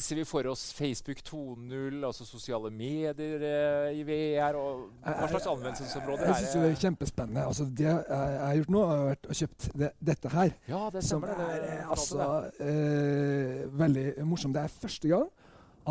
ser 0.00 0.16
vi 0.16 0.24
for 0.24 0.46
oss 0.50 0.72
Facebook 0.72 1.20
2.0, 1.26 2.04
altså 2.06 2.24
sosiale 2.24 2.70
medier 2.72 3.42
eh, 3.44 3.98
i 3.98 4.04
VR? 4.06 4.56
og 4.56 4.86
Hva 5.04 5.28
slags 5.28 5.48
anvendelsesområder 5.50 6.24
er 6.24 6.26
det? 6.26 6.28
Jeg 6.28 6.36
synes 6.36 6.54
det 6.54 6.70
er 6.70 6.80
kjempespennende. 6.84 7.44
Altså, 7.46 7.66
det 7.78 7.86
jeg 7.86 8.40
har 8.40 8.54
gjort 8.60 8.72
nå, 8.76 8.84
har 8.90 9.04
vært 9.10 9.28
å 9.28 9.36
kjøpt 9.42 9.68
det, 9.82 9.90
dette 10.12 10.32
her. 10.32 10.54
Ja, 10.70 10.86
det 10.94 11.04
stemmer. 11.04 11.34
Som 11.34 11.44
er, 11.44 11.60
det, 11.66 11.76
altså, 11.96 12.30
eh, 12.64 13.66
veldig 13.82 14.06
morsomt. 14.30 14.56
Det 14.56 14.64
er 14.64 14.80
første 14.80 15.12
gang 15.12 15.28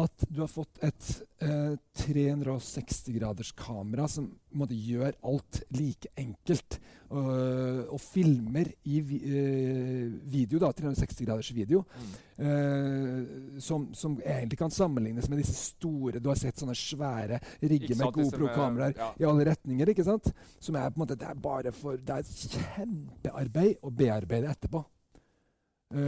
at 0.03 0.25
du 0.29 0.41
har 0.43 0.49
fått 0.51 0.79
et 0.85 1.09
eh, 1.43 1.75
360-graders 1.99 3.51
kamera 3.57 4.07
som 4.11 4.29
måte, 4.55 4.77
gjør 4.77 5.13
alt 5.25 5.61
like 5.75 6.11
enkelt. 6.19 6.79
Uh, 7.09 7.89
og 7.89 7.97
filmer 8.03 8.67
i 8.85 8.99
vi, 9.01 9.17
uh, 9.17 10.11
video, 10.29 10.59
da, 10.61 10.67
360-graders 10.77 11.47
video, 11.57 11.79
mm. 11.89 12.11
uh, 12.45 13.55
som, 13.65 13.87
som, 13.97 14.19
egentlig 14.21 14.59
kan 14.59 14.69
sammenlignes 14.69 15.25
med 15.31 15.41
disse 15.41 15.55
store 15.71 16.21
Du 16.21 16.29
har 16.29 16.37
sett 16.37 16.61
sånne 16.61 16.75
svære 16.77 17.39
rigger 17.63 17.97
med 17.97 18.13
GoPro-kameraer 18.13 18.93
ja. 18.93 19.09
i 19.17 19.25
alle 19.25 19.47
retninger. 19.49 19.89
ikke 19.89 20.05
sant? 20.05 20.29
Som 20.61 20.77
er 20.77 20.93
på 20.93 20.99
en 20.99 21.05
måte, 21.07 21.17
Det 21.17 21.31
er 21.31 21.41
bare 21.49 21.73
for, 21.73 21.97
det 21.97 22.19
er 22.21 22.29
kjempearbeid 22.29 23.81
å 23.81 23.89
bearbeide 23.89 24.53
etterpå. 24.53 24.85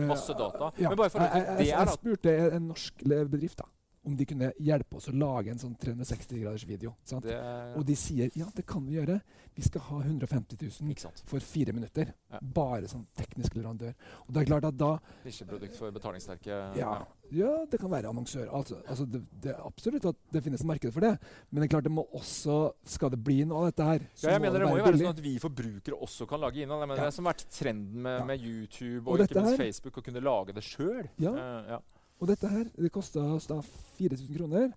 Masse 0.05 0.37
data. 0.37 0.69
Ja. 0.77 0.91
Men 0.91 1.01
bare 1.01 1.09
for 1.09 1.25
jeg, 1.25 1.33
jeg, 1.33 1.65
jeg, 1.65 1.73
jeg 1.73 1.95
spurte 1.95 2.37
en 2.59 2.67
norsk 2.69 3.05
bedrift 3.09 3.57
da, 3.63 3.65
om 4.03 4.15
de 4.17 4.25
kunne 4.25 4.49
hjelpe 4.57 4.97
oss 4.97 5.09
å 5.11 5.13
lage 5.13 5.51
en 5.53 5.59
sånn 5.61 5.75
360-graders 5.81 6.65
video. 6.65 6.95
Det, 7.21 7.35
og 7.77 7.85
de 7.85 7.95
sier 7.99 8.33
ja, 8.37 8.47
det 8.55 8.65
kan 8.69 8.83
vi 8.87 8.97
gjøre. 8.97 9.19
Vi 9.53 9.65
skal 9.65 9.83
ha 9.89 9.99
150 10.01 10.57
000 10.57 11.21
for 11.29 11.43
fire 11.45 11.75
minutter. 11.75 12.09
Ja. 12.31 12.39
Bare 12.41 12.89
sånn 12.89 13.05
teknisk 13.17 13.59
leverandør. 13.59 13.93
Og 14.25 14.33
det 14.33 14.41
er 14.41 14.49
klart 14.49 14.65
at 14.71 14.79
da 14.79 14.95
Nisjeprodukt 15.25 15.77
for 15.77 15.93
betalingssterke 15.93 16.57
ja, 16.79 16.95
ja, 17.31 17.51
det 17.69 17.77
kan 17.79 17.91
være 17.93 18.09
annonsør. 18.09 18.49
Altså, 18.49 18.79
altså 18.89 19.05
det, 19.05 19.21
det, 19.43 19.53
er 19.53 19.61
absolutt 19.69 20.09
at 20.09 20.19
det 20.33 20.43
finnes 20.47 20.65
marked 20.67 20.95
for 20.95 21.05
det. 21.05 21.13
Men 21.51 21.61
det 21.61 21.69
er 21.69 21.73
klart 21.75 21.87
det 21.87 21.93
må 21.93 22.07
også 22.17 22.57
Skal 22.95 23.13
det 23.13 23.21
bli 23.21 23.41
noe 23.47 23.61
av 23.61 23.71
dette 23.71 23.85
her, 23.87 24.03
ja, 24.23 24.33
jeg 24.33 24.41
mener 24.43 24.63
det, 24.63 24.67
må 24.71 24.81
jo 24.81 24.89
være 24.89 25.03
sånn 25.03 25.13
at 25.13 25.23
vi 25.23 25.37
forbrukere 25.41 26.01
også 26.09 26.27
kan 26.29 26.41
lage 26.41 26.65
innhold. 26.65 26.89
Det 26.95 27.05
er 27.05 27.13
som 27.13 27.29
har 27.29 27.37
vært 27.37 27.47
trenden 27.53 28.03
med, 28.03 28.25
med 28.27 28.43
YouTube 28.49 29.05
og, 29.05 29.13
og 29.19 29.25
ikke 29.27 29.45
minst 29.45 29.61
Facebook, 29.61 30.01
å 30.01 30.05
kunne 30.09 30.23
lage 30.25 30.57
det 30.57 30.65
sjøl. 30.65 31.05
Ja. 31.21 31.37
Uh. 31.37 32.00
Og 32.21 32.29
dette 32.29 32.49
her 32.49 32.67
det 32.77 32.91
kosta 32.93 33.23
oss 33.33 33.49
da 33.49 33.57
4000 33.97 34.35
kroner. 34.37 34.69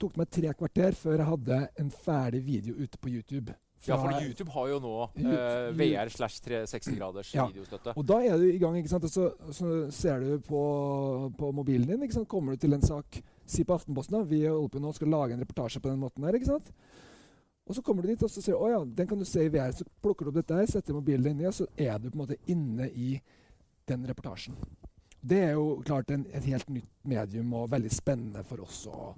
Tok 0.00 0.14
meg 0.16 0.30
tre 0.32 0.52
kvarter 0.56 0.94
før 0.96 1.18
jeg 1.18 1.28
hadde 1.28 1.58
en 1.82 1.90
ferdig 1.92 2.44
video 2.46 2.76
ute 2.78 3.00
på 3.02 3.10
YouTube. 3.10 3.52
ja, 3.86 3.96
for 3.96 4.12
YouTube 4.22 4.52
har 4.52 4.68
jo 4.68 4.78
nå 4.84 4.92
uh, 5.08 5.70
VR 5.76 6.08
slash 6.12 6.40
360 6.44 6.96
graders 6.96 7.34
ja. 7.34 7.46
videostøtte. 7.48 7.96
Og 7.96 8.06
da 8.06 8.20
er 8.22 8.38
du 8.38 8.46
i 8.46 8.60
gang. 8.62 8.78
ikke 8.78 8.92
sant? 8.92 9.04
Og 9.04 9.10
så, 9.10 9.26
så 9.52 9.90
ser 9.90 10.22
du 10.22 10.38
på, 10.46 10.62
på, 11.36 11.52
mobilen 11.52 11.88
din. 11.88 12.02
ikke 12.06 12.20
sant? 12.20 12.28
Kommer 12.30 12.54
du 12.54 12.62
til 12.62 12.76
en 12.76 12.86
sak 12.86 13.22
Si 13.50 13.64
på 13.66 13.74
Aftenposten 13.74 14.14
da, 14.14 14.22
vi 14.22 14.44
holder 14.46 14.68
på 14.70 14.78
nå 14.78 14.92
skal 14.94 15.08
lage 15.10 15.34
en 15.34 15.40
reportasje 15.42 15.80
på 15.82 15.90
den 15.90 15.98
måten 15.98 16.22
her. 16.22 16.36
ikke 16.38 16.52
sant? 16.52 16.68
Og 17.66 17.74
så 17.74 17.82
kommer 17.82 18.06
du 18.06 18.12
dit 18.12 18.22
og 18.22 18.30
så 18.30 18.42
sier 18.42 18.54
du, 18.54 18.62
å 18.62 18.68
ja, 18.70 18.78
den 18.84 19.08
kan 19.10 19.18
du 19.18 19.26
se 19.26 19.42
i 19.42 19.50
VR. 19.50 19.74
Så 19.74 19.82
plukker 20.02 20.26
du 20.26 20.30
opp 20.30 20.38
dette 20.38 20.54
her, 20.54 20.70
setter 20.70 20.94
mobilen 20.94 21.26
din 21.26 21.42
i, 21.42 21.48
og 21.50 21.56
så 21.56 21.66
er 21.74 21.98
du 21.98 22.06
på 22.06 22.14
en 22.14 22.22
måte 22.22 22.38
inne 22.50 22.86
i 22.94 23.16
den 23.90 24.06
reportasjen. 24.06 24.54
Det 25.20 25.38
er 25.50 25.52
jo 25.52 25.80
klart 25.84 26.10
en, 26.14 26.24
et 26.32 26.46
helt 26.48 26.70
nytt 26.72 26.88
medium 27.04 27.52
og 27.58 27.70
veldig 27.72 27.92
spennende 27.92 28.44
for 28.48 28.64
oss 28.64 28.86
å 28.88 29.10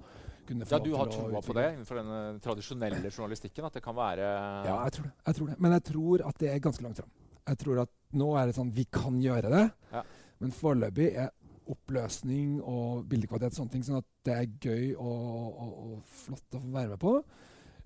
kunne 0.47 0.67
få 0.67 0.75
Ja, 0.75 0.79
Du 0.83 0.95
har 0.99 1.11
troa 1.11 1.41
på 1.41 1.55
det 1.55 1.67
innenfor 1.73 1.99
den 2.01 2.09
eh, 2.17 2.39
tradisjonelle 2.43 3.11
journalistikken? 3.11 3.67
At 3.69 3.77
det 3.77 3.83
kan 3.85 3.95
være 3.95 4.25
Ja, 4.67 4.79
jeg 4.83 4.97
tror 4.97 5.07
det. 5.07 5.13
jeg 5.25 5.37
tror 5.37 5.47
det. 5.51 5.59
Men 5.59 5.77
jeg 5.77 5.85
tror 5.91 6.25
at 6.27 6.41
det 6.43 6.49
er 6.51 6.65
ganske 6.65 6.83
langt 6.83 6.99
fram. 6.99 7.13
Jeg 7.47 7.59
tror 7.63 7.81
at 7.85 7.93
nå 8.19 8.27
er 8.39 8.49
det 8.49 8.57
sånn 8.57 8.73
Vi 8.75 8.85
kan 8.91 9.21
gjøre 9.23 9.53
det. 9.53 9.63
Ja. 9.93 10.03
Men 10.43 10.51
foreløpig 10.51 11.09
er 11.15 11.31
oppløsning 11.71 12.57
og 12.59 13.05
bildekvalitet 13.07 13.55
sånne 13.55 13.71
ting 13.71 13.83
sånn 13.87 14.01
at 14.01 14.07
det 14.27 14.33
er 14.35 14.49
gøy 14.59 14.97
og, 14.99 15.21
og, 15.63 15.71
og 15.71 16.17
flott 16.25 16.57
å 16.57 16.59
få 16.59 16.71
være 16.73 16.91
med 16.91 16.99
på. 16.99 17.13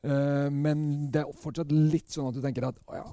Uh, 0.07 0.47
men 0.53 1.09
det 1.13 1.21
er 1.21 1.37
fortsatt 1.41 1.69
litt 1.73 2.09
sånn 2.13 2.31
at 2.31 2.37
du 2.37 2.41
tenker 2.41 2.65
at 2.69 2.79
å 2.89 2.97
ja, 2.97 3.05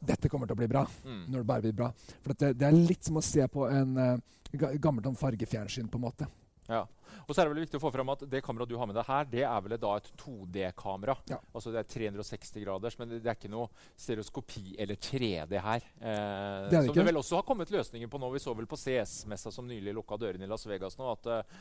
dette 0.00 0.28
kommer 0.32 0.48
til 0.48 0.56
å 0.56 0.60
bli 0.60 0.68
bra. 0.70 0.84
Mm. 1.04 1.22
Når 1.28 1.38
det 1.38 1.48
bare 1.52 1.64
blir 1.66 1.76
bra. 1.76 1.90
For 2.24 2.34
det, 2.34 2.54
det, 2.58 2.68
er 2.68 2.76
litt 2.76 3.06
som 3.06 3.20
å 3.20 3.24
se 3.24 3.46
på 3.52 3.66
en 3.68 3.96
uh, 3.98 4.74
gammelt 4.80 5.08
fargefjernsyn, 5.20 5.90
på 5.90 6.00
en 6.00 6.06
måte. 6.06 6.28
Ja. 6.70 6.86
Og 7.26 7.34
så 7.34 7.42
er 7.42 7.46
det 7.46 7.54
vel 7.54 7.64
viktig 7.64 7.78
å 7.78 7.82
få 7.82 7.92
fram 7.94 8.10
at 8.12 8.22
Det 8.30 8.40
kameraet 8.42 8.70
du 8.70 8.76
har 8.78 8.88
med 8.90 8.96
deg 8.98 9.06
her, 9.06 9.26
det 9.30 9.42
er 9.46 9.62
vel 9.64 9.76
da 9.80 9.92
et 9.98 10.08
2D-kamera. 10.18 11.16
Ja. 11.30 11.38
Altså 11.54 11.72
Det 11.74 11.82
er 11.82 11.90
360 11.90 12.64
graders, 12.64 12.96
men 12.98 13.12
det 13.12 13.20
er 13.22 13.38
ikke 13.38 13.52
noe 13.52 13.68
stereoskopi 13.98 14.74
eller 14.82 14.98
3D 14.98 15.60
her. 15.62 15.86
Eh, 16.00 16.66
det 16.72 16.84
som 16.86 16.96
det 16.96 17.06
vel 17.06 17.20
også 17.20 17.40
har 17.40 17.46
kommet 17.46 17.70
løsninger 17.70 18.10
på 18.10 18.20
nå. 18.20 18.32
Vi 18.34 18.42
så 18.42 18.54
vel 18.56 18.68
på 18.70 18.78
CS-messa 18.80 19.52
som 19.54 19.68
nylig 19.68 19.94
lukka 19.96 20.18
dørene 20.20 20.46
i 20.46 20.50
Las 20.50 20.66
Vegas 20.70 20.98
nå, 20.98 21.06
at 21.12 21.30
eh, 21.30 21.56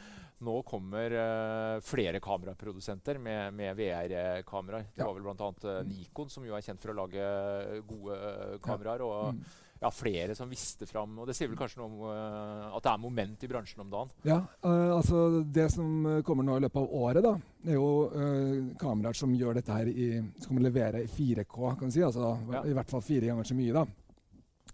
nå 0.46 0.58
kommer 0.68 1.18
eh, 1.22 1.78
flere 1.86 2.22
kameraprodusenter 2.24 3.22
med, 3.22 3.54
med 3.54 3.78
VR-kameraer. 3.78 4.92
Det 4.94 5.04
ja. 5.04 5.10
var 5.10 5.18
vel 5.18 5.28
bl.a. 5.30 5.54
Uh, 5.64 5.82
Nikon, 5.88 6.30
som 6.32 6.46
jo 6.48 6.56
er 6.56 6.64
kjent 6.66 6.82
for 6.82 6.94
å 6.94 7.02
lage 7.02 7.26
gode 7.90 8.22
kameraer. 8.66 9.04
og 9.06 9.36
mm 9.38 9.68
ja, 9.80 9.92
flere 9.94 10.36
som 10.36 10.50
visste 10.52 10.88
fram. 10.90 11.18
Og 11.20 11.30
det 11.30 11.36
sier 11.38 11.50
vel 11.52 11.60
kanskje 11.60 11.82
noe 11.82 11.90
om 11.90 12.02
uh, 12.08 12.76
at 12.76 12.84
det 12.86 12.92
er 12.92 13.04
moment 13.04 13.46
i 13.46 13.52
bransjen 13.52 13.84
om 13.84 13.94
dagen? 13.94 14.12
Ja, 14.28 14.42
uh, 14.66 14.98
altså 14.98 15.44
det 15.46 15.70
som 15.74 16.22
kommer 16.28 16.48
nå 16.48 16.58
i 16.60 16.66
løpet 16.66 16.82
av 16.82 17.00
året, 17.00 17.24
da, 17.26 17.36
er 17.68 17.80
jo 17.80 17.90
uh, 18.12 18.76
kameraer 18.82 19.18
som 19.18 19.36
gjør 19.36 19.60
dette 19.60 19.80
her 19.80 19.90
i, 19.92 20.12
som 20.44 20.56
kan 20.56 20.68
levere 20.68 21.06
i 21.06 21.10
4K, 21.10 21.56
kan 21.80 21.88
vi 21.88 21.96
si. 21.98 22.06
Altså 22.06 22.36
ja. 22.54 22.66
i 22.68 22.76
hvert 22.78 22.92
fall 22.92 23.06
fire 23.06 23.32
ganger 23.32 23.52
så 23.52 23.58
mye, 23.58 23.76
da 23.82 23.88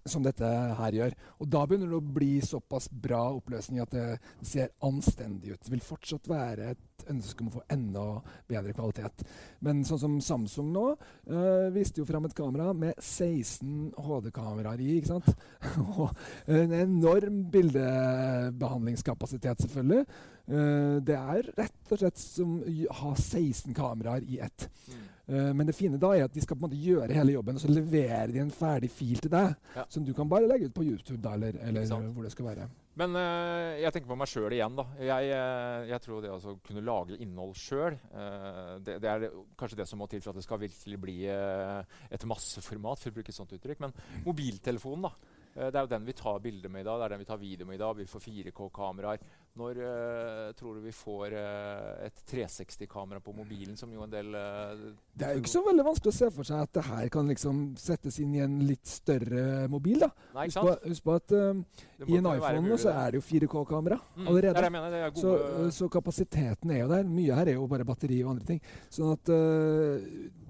som 0.05 0.21
dette 0.25 0.47
her 0.79 0.95
gjør. 0.95 1.13
Og 1.41 1.49
da 1.49 1.63
begynner 1.65 1.89
det 1.89 1.97
å 1.97 2.15
bli 2.17 2.33
såpass 2.45 2.87
bra 2.89 3.23
oppløsning 3.33 3.81
at 3.81 3.93
det 3.95 4.19
ser 4.45 4.73
anstendig 4.85 5.55
ut. 5.55 5.63
Det 5.65 5.73
vil 5.73 5.85
fortsatt 5.85 6.29
være 6.29 6.75
et 6.75 7.07
ønske 7.11 7.43
om 7.43 7.49
å 7.49 7.55
få 7.57 7.63
enda 7.73 8.03
bedre 8.49 8.75
kvalitet. 8.77 9.25
Men 9.65 9.83
sånn 9.87 10.01
som 10.01 10.19
Samsung 10.23 10.69
nå 10.73 10.85
øh, 10.93 11.73
viste 11.75 12.01
jo 12.01 12.09
fram 12.09 12.25
et 12.29 12.37
kamera 12.37 12.67
med 12.77 12.93
16 13.01 13.91
HD-kameraer 14.05 14.85
i. 14.85 14.91
ikke 14.99 15.13
sant? 15.15 15.29
og 15.97 16.09
en 16.45 16.71
enorm 16.77 17.41
bildebehandlingskapasitet, 17.53 19.65
selvfølgelig. 19.65 20.03
Uh, 20.45 21.01
det 21.01 21.15
er 21.17 21.47
rett 21.57 21.89
og 21.89 21.97
slett 21.97 22.19
som 22.21 22.59
å 22.61 22.97
ha 22.99 23.15
16 23.17 23.73
kameraer 23.73 24.21
i 24.29 24.37
ett. 24.45 24.69
Mm. 24.85 25.14
Uh, 25.25 25.51
men 25.57 25.65
det 25.65 25.73
fine 25.73 25.97
da 26.01 26.11
er 26.13 26.27
at 26.27 26.33
de 26.33 26.41
skal 26.43 26.57
på 26.57 26.61
en 26.61 26.67
måte 26.67 26.79
gjøre 26.79 27.15
hele 27.17 27.33
jobben, 27.33 27.57
og 27.57 27.63
så 27.63 27.71
leverer 27.71 28.33
de 28.33 28.41
en 28.43 28.53
ferdig 28.53 28.91
fil 28.93 29.21
til 29.23 29.31
deg. 29.33 29.53
Ja. 29.75 29.85
Som 29.89 30.05
du 30.05 30.13
kan 30.17 30.29
bare 30.29 30.49
legge 30.49 30.69
ut 30.69 30.75
på 30.75 30.85
YouTube 30.85 31.21
da, 31.23 31.33
eller, 31.37 31.57
eller 31.65 32.11
hvor 32.13 32.25
det 32.27 32.33
skal 32.35 32.49
være. 32.51 32.67
Men 32.95 33.17
uh, 33.17 33.75
jeg 33.81 33.91
tenker 33.91 34.11
på 34.11 34.17
meg 34.21 34.29
sjøl 34.31 34.55
igjen. 34.55 34.77
da. 34.77 34.85
Jeg, 35.01 35.31
jeg, 35.89 36.01
tror 36.05 36.21
det 36.23 36.33
å 36.33 36.57
kunne 36.65 36.83
lage 36.85 37.17
innhold 37.25 37.55
sjøl, 37.59 37.97
det, 38.85 38.99
det, 39.03 39.09
er 39.09 39.25
kanskje 39.59 39.81
det 39.81 39.87
som 39.89 39.99
må 39.99 40.07
til 40.11 40.21
for 40.23 40.31
at 40.31 40.39
det 40.39 40.45
skal 40.45 40.61
virkelig 40.61 40.99
bli 41.01 41.17
et 41.27 42.27
masseformat, 42.29 43.01
for 43.01 43.11
å 43.11 43.17
bruke 43.17 43.33
et 43.33 43.39
sånt 43.39 43.55
uttrykk. 43.57 43.81
Men 43.83 43.97
mobiltelefonen, 44.27 45.09
da. 45.09 45.33
Det 45.55 45.71
er 45.71 45.85
jo 45.85 45.91
den 45.91 46.07
vi 46.07 46.15
tar 46.19 46.41
bilder 46.43 46.71
med 46.71 46.83
i 46.83 46.87
dag, 46.87 46.99
det 46.99 47.05
er 47.05 47.13
den 47.15 47.21
vi 47.23 47.27
tar 47.29 47.39
video 47.39 47.67
med 47.67 47.77
i 47.77 47.81
dag. 47.81 47.97
Vi 47.97 48.07
får 48.11 48.23
4K-kameraer. 48.27 49.27
Når 49.55 49.77
uh, 49.79 50.49
tror 50.59 50.75
du 50.75 50.81
vi 50.83 50.91
får 50.91 51.31
uh, 51.31 52.03
et 52.03 52.17
360-kamera 52.27 53.21
på 53.23 53.31
mobilen, 53.31 53.77
som 53.79 53.91
jo 53.93 54.03
en 54.03 54.11
del 54.11 54.33
uh, 54.35 54.81
Det 55.15 55.29
er 55.29 55.37
jo 55.37 55.43
ikke 55.43 55.51
så 55.53 55.61
veldig 55.63 55.85
vanskelig 55.87 56.11
å 56.11 56.17
se 56.17 56.27
for 56.35 56.49
seg 56.49 56.63
at 56.65 56.73
det 56.75 56.83
her 56.89 57.07
kan 57.13 57.31
liksom 57.31 57.61
settes 57.79 58.19
inn 58.19 58.33
i 58.35 58.41
en 58.43 58.57
litt 58.67 58.83
større 58.91 59.69
mobil. 59.71 60.01
da. 60.03 60.09
Nei, 60.35 60.49
husk, 60.49 60.59
på, 60.59 60.73
husk, 60.89 61.05
på, 61.07 61.15
at 61.15 61.35
i 62.03 62.19
en 62.19 62.27
iPhone 62.33 62.79
så 62.83 62.91
er 62.91 63.15
det 63.15 63.21
jo 63.21 63.25
4K-kamera 63.29 63.99
mm, 64.01 64.27
allerede. 64.27 64.65
Mener, 64.75 65.07
så, 65.15 65.37
så, 65.71 65.87
kapasiteten 65.93 66.75
er 66.75 66.83
jo 66.83 66.91
der. 66.91 67.07
Mye 67.07 67.39
her 67.39 67.53
er 67.53 67.55
jo 67.55 67.69
bare 67.71 67.87
batteri 67.87 68.19
og 68.25 68.33
andre 68.33 68.49
ting. 68.49 68.59
Sånn 68.91 69.15
at 69.15 69.31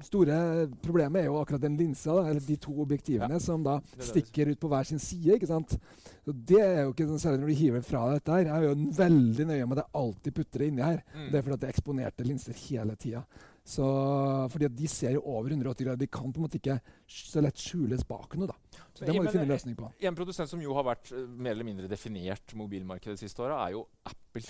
store 0.06 0.40
problemet 0.82 1.22
er 1.22 1.30
jo 1.30 1.38
akkurat 1.44 1.62
den 1.62 1.78
linsa, 1.78 2.18
da, 2.18 2.26
eller 2.32 2.42
de 2.42 2.58
to 2.66 2.74
objektivene, 2.82 3.38
ja. 3.38 3.44
som 3.44 3.62
da 3.66 3.78
stikker 4.02 4.50
ut 4.50 4.60
på 4.66 4.74
hver 4.74 4.90
sin 4.90 5.02
side. 5.02 5.38
ikke 5.38 5.54
sant? 5.54 5.78
Så 6.26 6.34
Det 6.34 6.58
er 6.58 6.84
jo 6.88 6.94
ikke 6.96 7.06
sånn 7.06 7.22
særlig 7.22 7.44
når 7.44 7.52
du 7.52 7.60
hiver 7.60 7.86
fra 7.86 8.04
dette 8.16 8.34
her. 8.34 8.50
Er 8.50 8.64
jo 8.66 8.74
veldig 8.98 9.50
nøye 9.52 9.66
med 9.66 9.80
at 9.80 9.84
jeg 9.86 10.02
alltid 10.02 10.38
putter 10.40 10.64
det 10.64 10.70
inni 10.72 10.86
her. 10.86 11.04
Mm. 11.14 11.28
Det 11.32 11.38
er 11.38 11.46
fordi 11.46 11.58
at 11.58 11.68
er 11.68 11.76
eksponerte 11.76 12.28
linser 12.28 12.64
hele 12.66 12.96
tida. 13.02 13.24
Så, 13.66 13.86
fordi 14.54 14.68
at 14.68 14.76
de 14.78 14.88
ser 14.90 15.16
jo 15.16 15.24
over 15.26 15.50
180 15.50 15.88
grader. 15.88 16.02
De 16.04 16.10
kan 16.12 16.30
på 16.30 16.38
en 16.38 16.46
måte 16.46 16.60
ikke 16.60 16.78
så 17.10 17.42
lett 17.42 17.58
skjules 17.58 18.04
bak 18.06 18.36
noe. 18.38 18.52
da. 18.52 18.82
Så 18.94 19.08
Det 19.08 19.16
må 19.16 19.24
vi 19.26 19.34
finne 19.34 19.48
en 19.48 19.54
løsning 19.56 19.78
på. 19.80 19.90
En 20.06 20.18
produsent 20.18 20.52
som 20.52 20.62
jo 20.62 20.76
har 20.78 20.86
vært 20.86 21.10
uh, 21.16 21.24
mer 21.26 21.56
eller 21.56 21.68
mindre 21.68 21.90
definert 21.90 22.54
mobilmarkedet 22.58 23.18
de 23.18 23.26
siste 23.26 23.42
åra, 23.42 23.64
er 23.66 23.74
jo 23.74 23.88
Apple. 24.06 24.46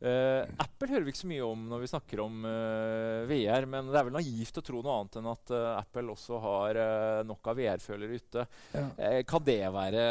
Uh, 0.00 0.48
Apple 0.56 0.88
hører 0.88 1.04
vi 1.04 1.12
ikke 1.12 1.20
så 1.20 1.28
mye 1.28 1.44
om 1.44 1.66
når 1.68 1.82
vi 1.82 1.88
snakker 1.90 2.22
om 2.24 2.44
uh, 2.48 3.28
VR, 3.28 3.66
men 3.68 3.90
det 3.90 3.98
er 4.00 4.06
vel 4.06 4.14
naivt 4.16 4.56
å 4.56 4.62
tro 4.64 4.80
noe 4.80 4.94
annet 4.96 5.18
enn 5.20 5.28
at 5.28 5.52
uh, 5.52 5.74
Apple 5.74 6.14
også 6.14 6.38
har 6.40 6.80
nok 7.28 7.50
av 7.52 7.58
VR-følere 7.58 8.16
ute. 8.16 8.44
Ja. 8.72 8.86
kan 9.28 9.44
det 9.44 9.58
være 9.74 10.04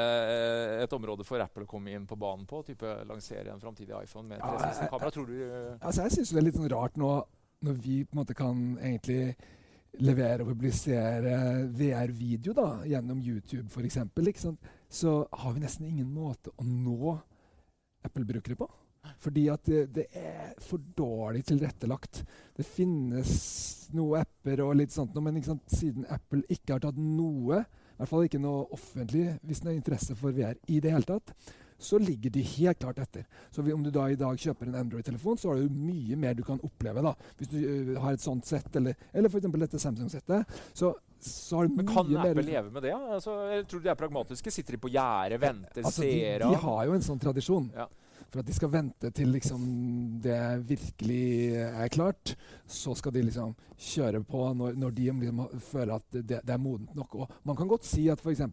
et 0.83 0.93
område 0.93 1.25
for 1.25 1.41
Apple 1.41 1.65
å 1.65 1.69
komme 1.69 1.95
inn 1.95 2.05
på 2.09 2.17
banen 2.19 2.45
på? 2.49 2.61
Type 2.67 2.91
Lansere 3.09 3.49
en 3.53 3.61
framtidig 3.61 3.95
iPhone 3.97 4.27
med 4.29 4.43
360-kamera? 4.43 5.13
tror 5.15 5.29
du 5.29 5.37
altså 5.79 6.05
Jeg 6.05 6.15
syns 6.17 6.33
det 6.33 6.41
er 6.41 6.45
litt 6.45 6.59
sånn 6.59 6.71
rart 6.71 6.99
nå 6.99 7.13
når 7.65 7.79
vi 7.81 7.95
på 8.05 8.13
en 8.13 8.21
måte 8.21 8.35
kan 8.37 8.59
egentlig 8.77 9.33
levere 10.05 10.45
og 10.45 10.51
publisere 10.51 11.65
VR-video 11.75 12.53
da, 12.55 12.67
gjennom 12.87 13.23
YouTube 13.25 13.67
f.eks., 13.73 14.45
så 14.89 15.15
har 15.41 15.55
vi 15.55 15.63
nesten 15.63 15.89
ingen 15.89 16.13
måte 16.13 16.53
å 16.55 16.67
nå 16.67 17.17
Apple-brukere 18.05 18.59
på. 18.59 18.69
Fordi 19.21 19.45
at 19.53 19.65
det, 19.69 19.85
det, 19.95 20.07
er 20.15 20.53
for 20.63 20.83
dårlig 20.97 21.45
tilrettelagt. 21.49 22.23
Det 22.55 22.65
finnes 22.67 23.31
noen 23.95 24.23
apper 24.23 24.61
og 24.65 24.75
litt 24.79 24.93
sånt, 24.93 25.17
men 25.23 25.41
siden 25.41 26.05
Apple 26.09 26.43
ikke 26.49 26.75
har 26.75 26.83
tatt 26.83 26.99
noe, 26.99 27.63
i 27.63 27.97
hvert 27.99 28.11
fall 28.11 28.27
ikke 28.27 28.41
noe 28.41 28.67
offentlig, 28.75 29.25
hvis 29.43 29.63
det 29.63 29.71
er 29.71 29.79
interesse 29.79 30.15
for 30.19 30.35
VR 30.35 30.59
i 30.69 30.79
det 30.83 30.93
hele 30.93 31.07
tatt, 31.09 31.33
så 31.79 31.97
ligger 31.97 32.29
de 32.29 32.41
helt 32.43 32.79
klart 32.79 32.99
etter. 32.99 33.25
Så 33.51 33.63
om 33.73 33.83
du 33.83 33.89
da 33.91 34.09
i 34.11 34.17
dag 34.19 34.39
kjøper 34.39 34.67
en 34.67 34.75
Android-telefon, 34.81 35.37
så 35.39 35.53
har 35.53 35.61
du 35.61 35.71
mye 35.71 36.17
mer 36.19 36.35
du 36.35 36.43
kan 36.43 36.59
oppleve. 36.63 37.01
da. 37.01 37.13
Hvis 37.39 37.51
du 37.53 37.59
uh, 37.59 37.93
har 38.03 38.17
et 38.17 38.23
sånt 38.23 38.45
sett, 38.45 38.67
eller, 38.75 38.97
eller 39.13 39.31
f.eks. 39.31 39.47
dette 39.63 39.79
Samsung-settet. 39.79 40.59
så 40.73 40.95
så 41.19 41.57
har 41.57 41.67
Men 41.67 41.87
kan 41.87 42.17
Apple 42.17 42.41
leve 42.41 42.71
med 42.71 42.83
det? 42.83 42.93
Altså, 42.95 43.33
jeg 43.51 43.65
tror 43.67 43.79
de 43.83 43.89
er 43.91 43.95
pragmatiske. 43.99 44.51
Sitter 44.51 44.77
de 44.77 44.77
på 44.79 44.91
gjerdet, 44.93 45.41
venter, 45.41 45.83
altså, 45.83 46.01
ser? 46.01 46.39
De, 46.39 46.45
de, 46.45 46.59
har 46.61 46.85
jo 46.87 46.93
en 46.95 47.03
sånn 47.03 47.19
tradisjon. 47.19 47.65
Ja. 47.75 47.89
For 48.29 48.43
at 48.43 48.45
de 48.45 48.53
skal 48.53 48.69
vente 48.69 49.09
til 49.15 49.31
liksom 49.33 49.61
det 50.21 50.39
virkelig 50.69 51.57
er 51.65 51.91
klart. 51.93 52.35
Så 52.69 52.93
skal 52.97 53.15
de 53.15 53.23
liksom 53.25 53.55
kjøre 53.73 54.21
på 54.27 54.43
når, 54.57 54.75
når 54.77 54.95
de 54.97 55.07
liksom 55.09 55.61
føler 55.71 55.95
at 55.95 56.05
det, 56.13 56.25
det, 56.37 56.53
er 56.53 56.61
modent 56.61 56.93
nok. 56.97 57.15
Og 57.23 57.31
man 57.49 57.57
kan 57.57 57.69
godt 57.71 57.87
si 57.89 58.05
at 58.13 58.21
f.eks. 58.21 58.43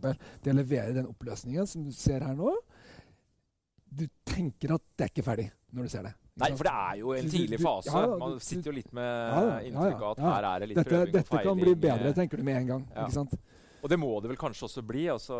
det 0.44 0.54
å 0.54 0.56
levere 0.56 0.96
den 0.96 1.10
oppløsningen 1.10 1.68
som 1.68 1.84
du 1.84 1.92
ser 1.92 2.24
her 2.24 2.36
nå 2.38 2.54
Du 3.86 4.06
tenker 4.28 4.76
at 4.76 4.84
det 4.96 5.06
er 5.06 5.12
ikke 5.12 5.26
ferdig 5.26 5.50
når 5.76 5.86
du 5.86 5.92
ser 5.92 6.08
det. 6.08 6.14
Nei, 6.36 6.50
for 6.52 6.68
det 6.68 6.72
er 6.76 6.96
jo 7.00 7.12
en 7.16 7.28
tidlig 7.32 7.58
fase. 7.62 7.92
Ja, 7.92 8.16
Man 8.20 8.34
sitter 8.44 8.68
jo 8.68 8.74
litt 8.76 8.90
med 8.96 9.06
ja, 9.08 9.44
inntrykk 9.68 10.02
av 10.02 10.10
at 10.10 10.24
her 10.24 10.48
er 10.48 10.62
det 10.62 10.70
litt 10.70 10.80
dette, 10.80 10.90
prøving 10.90 11.06
og 11.06 11.12
feiling. 11.12 11.28
Dette 11.30 11.44
kan 11.46 11.60
bli 11.62 11.76
bedre, 11.84 12.12
tenker 12.16 12.40
du 12.40 12.48
med 12.48 12.58
en 12.60 12.72
gang. 12.72 12.88
ikke 12.92 13.14
sant? 13.14 13.36
Og 13.86 13.92
det 13.92 13.98
må 14.00 14.10
det 14.20 14.32
vel 14.32 14.40
kanskje 14.40 14.66
også 14.66 14.82
bli. 14.84 15.06
altså 15.12 15.38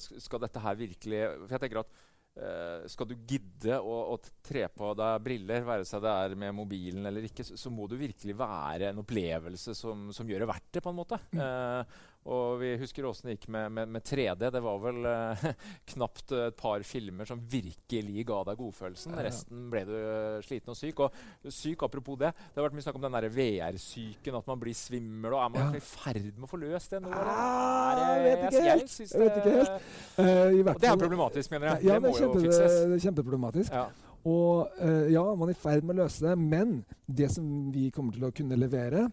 Skal 0.00 0.44
dette 0.44 0.62
her 0.62 0.78
virkelig 0.78 1.20
For 1.42 1.56
jeg 1.56 1.64
tenker 1.64 1.82
at 1.82 1.92
Uh, 2.38 2.86
skal 2.88 3.08
du 3.10 3.16
gidde 3.26 3.74
å, 3.82 3.96
å, 4.14 4.18
tre 4.46 4.62
på 4.70 4.92
deg 4.96 5.24
briller, 5.24 5.64
være 5.66 5.84
seg 5.88 6.04
det 6.04 6.12
er 6.14 6.36
med 6.38 6.54
mobilen 6.54 7.08
eller 7.10 7.26
ikke, 7.26 7.42
så, 7.44 7.58
så 7.58 7.72
må 7.74 7.88
du 7.90 7.96
virkelig 7.98 8.36
være 8.38 8.92
en 8.92 9.02
opplevelse 9.02 9.74
som, 9.74 10.06
som, 10.14 10.30
gjør 10.30 10.44
det 10.44 10.48
verdt 10.52 10.68
det. 10.78 10.84
på 10.84 10.92
en 10.92 11.00
måte. 11.00 11.18
Uh, 11.34 11.82
og 12.28 12.58
vi 12.60 12.74
husker 12.76 13.06
åssen 13.08 13.30
det 13.30 13.38
gikk 13.38 13.46
med, 13.54 13.70
med, 13.72 13.88
med, 13.94 14.04
3D. 14.04 14.50
Det 14.52 14.60
var 14.60 14.80
vel 14.82 15.06
eh, 15.08 15.44
knapt 15.94 16.34
et 16.36 16.56
par 16.58 16.82
filmer 16.84 17.24
som 17.28 17.40
virkelig 17.40 18.26
ga 18.28 18.42
deg 18.50 18.60
godfølelsen. 18.60 19.14
Ja, 19.14 19.22
ja. 19.22 19.30
Resten 19.30 19.62
ble 19.72 19.82
du 19.88 19.96
sliten 20.44 20.74
og 20.74 20.76
syk. 20.76 21.00
Og 21.00 21.48
syk, 21.48 21.86
apropos 21.88 22.20
det, 22.20 22.34
det 22.36 22.60
har 22.60 22.68
vært 22.68 22.76
mye 22.76 22.84
snakk 22.84 23.00
om 23.00 23.06
den 23.06 23.16
VR-syken, 23.38 24.36
at 24.36 24.52
man 24.52 24.60
blir 24.60 24.76
svimmel. 24.76 25.32
og 25.32 25.46
Er 25.46 25.54
man 25.56 25.72
ja. 25.72 25.80
i 25.80 25.84
ferd 25.86 26.28
med 26.36 26.44
å 26.44 26.52
få 26.52 26.60
løst 26.60 26.92
det 26.92 27.02
nå? 27.06 27.14
Ah, 27.14 28.04
jeg 28.04 28.22
vet 28.28 28.46
ikke 28.50 28.68
helt. 28.68 28.94
Jeg, 29.00 29.08
jeg 29.08 29.24
vet 29.24 29.40
ikke 29.40 29.56
helt. 29.56 29.90
Uh, 30.20 30.70
og 30.74 30.84
det 30.84 30.92
er 30.92 31.02
problematisk, 31.06 31.56
mener 31.56 31.72
jeg. 31.72 31.88
Ja, 31.88 31.96
det, 31.96 32.04
må 32.04 32.12
det 32.12 32.20
kjempe, 32.20 32.38
jo 32.38 32.46
fikses. 32.50 32.78
Det 32.84 33.00
er 33.00 33.04
kjempeproblematisk. 33.08 33.80
Ja. 33.80 33.88
Og 34.28 34.80
uh, 34.84 35.06
ja, 35.08 35.24
man 35.40 35.48
er 35.48 35.56
i 35.56 35.60
ferd 35.64 35.88
med 35.88 35.96
å 35.96 36.04
løse 36.04 36.28
det, 36.28 36.36
men 36.36 36.82
det 37.08 37.32
som 37.32 37.70
vi 37.72 37.88
kommer 37.94 38.12
til 38.12 38.28
å 38.28 38.34
kunne 38.36 38.60
levere, 38.60 39.08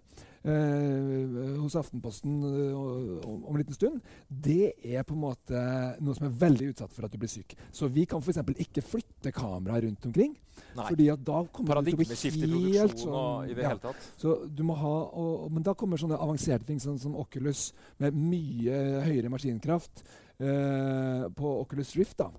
eh, 0.48 1.60
hos 1.62 1.78
Aftenposten 1.80 2.40
eh, 2.48 2.74
om, 2.74 3.44
om 3.44 3.54
en 3.54 3.62
liten 3.62 3.78
stund, 3.78 4.02
det 4.28 4.74
er 4.84 5.06
på 5.08 5.16
en 5.16 5.24
måte 5.28 5.64
noe 6.02 6.18
som 6.18 6.28
er 6.30 6.36
veldig 6.46 6.72
utsatt 6.74 6.96
for 6.96 7.08
at 7.08 7.14
du 7.14 7.20
blir 7.22 7.32
syk. 7.32 7.58
Så 7.76 7.90
vi 7.92 8.08
kan 8.10 8.24
f.eks. 8.24 8.42
ikke 8.68 8.86
flytte 8.86 9.34
kameraet 9.36 9.88
rundt 9.88 10.10
omkring. 10.12 10.38
Nei. 10.78 10.88
fordi 10.90 11.08
at 11.14 11.22
da 11.26 11.42
kommer 11.54 11.80
det 11.80 11.92
til 11.92 11.98
å 11.98 12.02
bli 12.02 12.78
helt 12.78 13.02
sånn, 13.02 13.14
og 13.14 13.50
i 13.50 13.56
det 13.58 13.66
ja. 13.66 13.74
hele 13.74 13.82
tatt. 13.82 14.08
Så 14.18 14.36
du 14.50 14.64
må 14.66 14.78
ha, 14.78 14.94
og, 15.22 15.48
men 15.54 15.66
da 15.66 15.74
kommer 15.78 16.02
sånne 16.02 16.20
avanserte 16.22 16.66
ting 16.70 16.80
sånn 16.82 17.00
som 17.02 17.18
Oculus 17.18 17.72
med 18.02 18.18
mye 18.18 19.04
høyere 19.06 19.32
maskinkraft 19.34 20.04
eh, 20.42 21.28
på 21.38 21.54
Oculus 21.62 21.94
Rift. 21.98 22.18
da, 22.24 22.32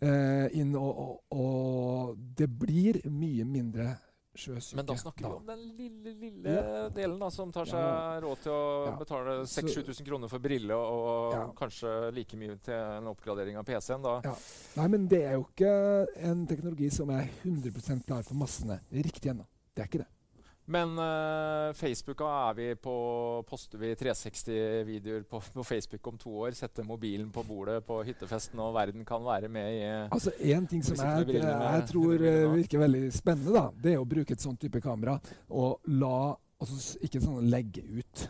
eh, 0.00 0.58
inn, 0.60 0.74
og, 0.76 1.02
og, 1.04 1.36
og 1.36 2.16
det 2.38 2.48
blir 2.48 3.00
mye 3.12 3.46
mindre 3.48 3.94
sjøsyke. 4.36 4.76
Men 4.76 4.86
da 4.86 4.94
snakker 4.94 5.26
vi 5.26 5.32
om 5.34 5.46
den 5.46 5.76
lille 5.76 6.14
lille 6.20 6.54
Ja. 6.54 6.88
delen 6.88 7.18
da, 7.18 7.28
som 7.30 7.52
tar 7.52 7.64
seg 7.64 7.78
Ja. 7.80 8.20
råd 8.20 8.38
til 8.42 8.52
å 8.52 8.86
Ja. 8.86 8.96
betale 8.96 9.46
Så- 9.46 9.62
6000-7000 9.62 10.06
kroner 10.06 10.28
for 10.28 10.38
brille 10.38 10.70
og, 10.74 11.54
kanskje 11.56 12.12
like 12.14 12.36
mye 12.36 12.56
til 12.62 12.74
en 12.74 13.04
oppgradering 13.06 13.56
av 13.58 13.64
PC-en. 13.64 14.02
da. 14.02 14.20
Ja. 14.24 14.34
Nei, 14.76 14.88
men 14.88 15.06
det 15.08 15.22
er 15.24 15.32
jo 15.34 15.46
ikke 15.56 16.06
en 16.16 16.46
teknologi 16.46 16.90
som 16.90 17.10
er 17.10 17.28
100 17.44 18.04
klar 18.06 18.22
for 18.22 18.34
massene 18.34 18.80
riktig 18.92 19.30
ennå. 19.30 19.46
Det 19.74 19.82
er 19.84 19.88
ikke 19.88 19.98
det. 20.04 20.06
Men 20.66 20.96
uh, 20.98 21.72
Facebook 21.78 22.18
da 22.18 22.28
er 22.48 22.54
vi 22.58 22.64
på 22.82 22.94
Poster 23.46 23.78
vi 23.78 23.92
360-videoer 23.94 25.22
på, 25.30 25.38
på 25.54 25.64
Facebook 25.64 26.06
om 26.10 26.16
to 26.18 26.32
år? 26.42 26.56
Setter 26.58 26.82
mobilen 26.86 27.28
på 27.34 27.44
bordet 27.46 27.78
på 27.86 28.00
hyttefesten, 28.08 28.58
og 28.64 28.74
verden 28.74 29.04
kan 29.06 29.22
være 29.24 29.48
med 29.52 29.76
i 29.76 29.84
Altså, 30.10 30.32
En 30.42 30.66
ting 30.66 30.82
som 30.82 30.96
jeg, 30.98 31.26
med- 31.26 31.36
jeg 31.36 31.86
tror 31.92 32.12
eh, 32.14 32.18
brillene 32.18 32.48
da. 32.48 32.54
virker 32.56 32.82
veldig 32.82 33.04
spennende, 33.14 33.52
da, 33.54 33.64
det 33.84 33.94
er 33.94 34.02
å 34.02 34.08
bruke 34.08 34.34
et 34.34 34.42
sånt 34.42 34.58
type 34.60 34.80
kamera 34.82 35.18
og 35.50 35.78
la 35.86 36.34
altså, 36.60 36.98
Ikke 37.06 37.22
sånn 37.22 37.46
legge 37.52 37.84
ut, 38.00 38.26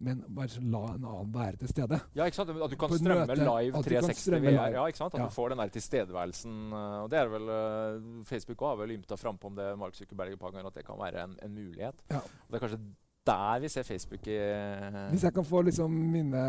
men 0.00 0.20
bare 0.28 0.60
la 0.62 0.82
en 0.94 1.04
annen 1.04 1.32
være 1.34 1.56
til 1.58 1.68
stede. 1.72 2.00
Ja, 2.14 2.24
ikke 2.30 2.36
sant? 2.38 2.50
At 2.50 2.70
du 2.70 2.76
kan 2.78 2.88
strømme 2.94 3.26
møte, 3.26 3.34
live 3.34 3.74
at 3.74 3.84
du 3.84 3.90
kan 3.90 4.04
360 4.04 4.22
strømme 4.28 4.52
live. 4.52 4.68
Ja, 4.76 4.84
ikke 4.86 4.98
sant? 5.00 5.14
At 5.14 5.20
Ja. 5.20 5.26
du 5.26 5.34
får 5.34 5.48
den 5.50 5.58
der 5.58 5.68
tilstedeværelsen. 5.74 6.54
eh, 6.72 7.02
og 7.02 7.10
det 7.10 7.18
er 7.18 7.28
vel 7.28 7.48
eh, 7.48 8.24
Facebook 8.24 8.62
også 8.62 8.68
har 8.76 8.86
vel 8.86 8.94
ymta 8.98 9.16
frampå 9.18 9.46
om 9.50 9.56
det 9.56 9.78
Mark 9.78 9.94
Zuckerberg 9.98 10.32
et 10.32 10.38
par 10.38 10.50
ganger, 10.54 10.66
at 10.70 10.74
det 10.74 10.86
kan 10.86 10.96
være 10.98 11.24
en, 11.24 11.36
en 11.42 11.54
mulighet. 11.54 11.94
Ja. 12.10 12.18
Og 12.22 12.50
det 12.50 12.62
er 12.62 12.66
kanskje 12.68 12.80
der 13.28 13.58
vi 13.60 13.68
ser 13.68 13.82
Facebook 13.82 14.26
i 14.26 14.36
eh, 14.38 15.10
Hvis 15.10 15.24
jeg 15.24 15.34
kan 15.34 15.44
få 15.44 15.62
liksom 15.62 15.90
mine, 15.90 16.44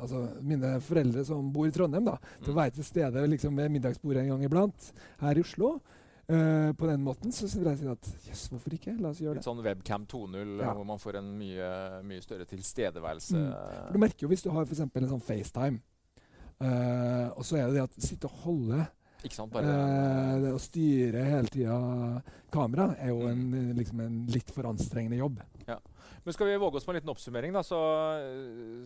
altså 0.00 0.24
mine 0.42 0.74
foreldre 0.84 1.24
som 1.24 1.52
bor 1.54 1.66
i 1.68 1.72
Trondheim, 1.74 2.04
da, 2.04 2.16
til 2.42 2.52
å 2.52 2.56
Mm. 2.56 2.60
være 2.62 2.70
til 2.74 2.84
stede 2.84 3.26
liksom, 3.28 3.56
ved 3.56 3.68
middagsbordet 3.70 4.22
en 4.24 4.28
gang 4.34 4.44
iblant 4.44 4.92
her 5.20 5.34
i 5.38 5.40
Oslo 5.40 5.80
eh, 6.28 6.72
på 6.72 6.86
den 6.88 7.02
måten, 7.04 7.32
så 7.32 7.46
vil 7.58 7.68
jeg 7.72 7.78
si 7.78 7.86
at 7.92 8.10
jøss, 8.28 8.48
hvorfor 8.52 8.74
ikke? 8.76 8.94
La 9.00 9.10
oss 9.10 9.20
gjøre 9.20 9.34
Litt 9.36 9.44
det. 9.44 9.48
sånn 9.50 9.62
Webcam 9.64 10.06
2.0, 10.06 10.58
Ja. 10.62 10.72
hvor 10.74 10.84
man 10.86 10.98
får 10.98 11.16
en 11.20 11.32
mye, 11.38 12.02
mye 12.04 12.22
større 12.24 12.46
tilstedeværelse. 12.46 13.36
Mm. 13.36 13.92
Du 13.92 13.98
merker 13.98 14.26
jo 14.26 14.28
hvis 14.28 14.42
du 14.42 14.50
har 14.50 14.64
for 14.64 14.74
eksempel 14.74 15.02
en 15.04 15.10
sånn 15.18 15.22
FaceTime, 15.24 15.80
uh, 16.62 17.28
og 17.36 17.42
så 17.44 17.58
er 17.58 17.66
det 17.68 17.74
det 17.80 17.82
at 17.88 17.96
sitte 18.02 18.28
og 18.30 18.38
holde 18.44 18.86
Ikke 19.24 19.34
sant? 19.38 19.52
Bare 19.54 19.64
eh, 19.64 20.40
det 20.42 20.50
å 20.52 20.58
styre 20.60 21.22
hele 21.24 21.48
tida 21.48 21.76
kamera 22.52 22.90
er 23.00 23.08
jo 23.08 23.22
en, 23.30 23.38
Mm. 23.50 23.70
liksom 23.78 24.00
en 24.04 24.26
litt 24.28 24.50
for 24.52 24.64
anstrengende 24.68 25.16
jobb. 25.16 25.38
Men 26.24 26.32
skal 26.32 26.46
vi 26.46 26.56
våge 26.56 26.76
oss 26.76 26.84
på 26.84 26.92
en 26.92 26.96
liten 26.96 27.08
oppsummering, 27.12 27.52
da, 27.52 27.60
så, 27.62 27.78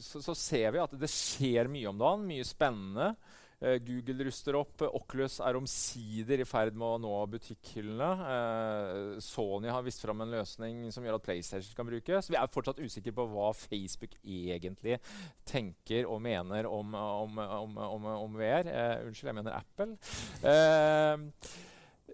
så, 0.03 0.19
så 0.23 0.35
ser 0.35 0.73
vi 0.75 0.79
at 0.83 0.91
det 0.99 1.07
skjer 1.11 1.69
mye 1.71 1.87
om 1.91 1.99
dagen. 1.99 2.25
Mye 2.27 2.43
spennende. 2.47 3.13
Eh, 3.61 3.79
Google 3.83 4.25
ruster 4.29 4.55
opp. 4.55 4.83
Oculus 4.87 5.41
er 5.43 5.59
omsider 5.59 6.43
i 6.43 6.47
ferd 6.47 6.77
med 6.79 6.87
å 6.87 6.99
nå 7.03 7.15
butikkhyllene. 7.33 8.11
Eh, 8.35 9.21
Sony 9.25 9.71
har 9.73 9.83
vist 9.87 10.03
fram 10.05 10.23
en 10.23 10.35
løsning 10.37 10.85
som 10.95 11.07
gjør 11.07 11.19
at 11.19 11.27
PlayStation 11.27 11.75
kan 11.75 11.89
brukes. 11.89 12.31
Vi 12.31 12.39
er 12.39 12.53
fortsatt 12.55 12.79
usikre 12.79 13.15
på 13.17 13.27
hva 13.33 13.51
Facebook 13.59 14.15
egentlig 14.23 15.01
tenker 15.49 16.07
og 16.07 16.23
mener 16.23 16.71
om, 16.71 16.95
om, 16.95 17.41
om, 17.43 18.13
om, 18.15 18.39
VR. 18.39 18.71
Eh, 18.71 19.09
unnskyld, 19.09 19.33
jeg 19.33 19.41
mener 19.41 19.59
Apple. 19.59 19.99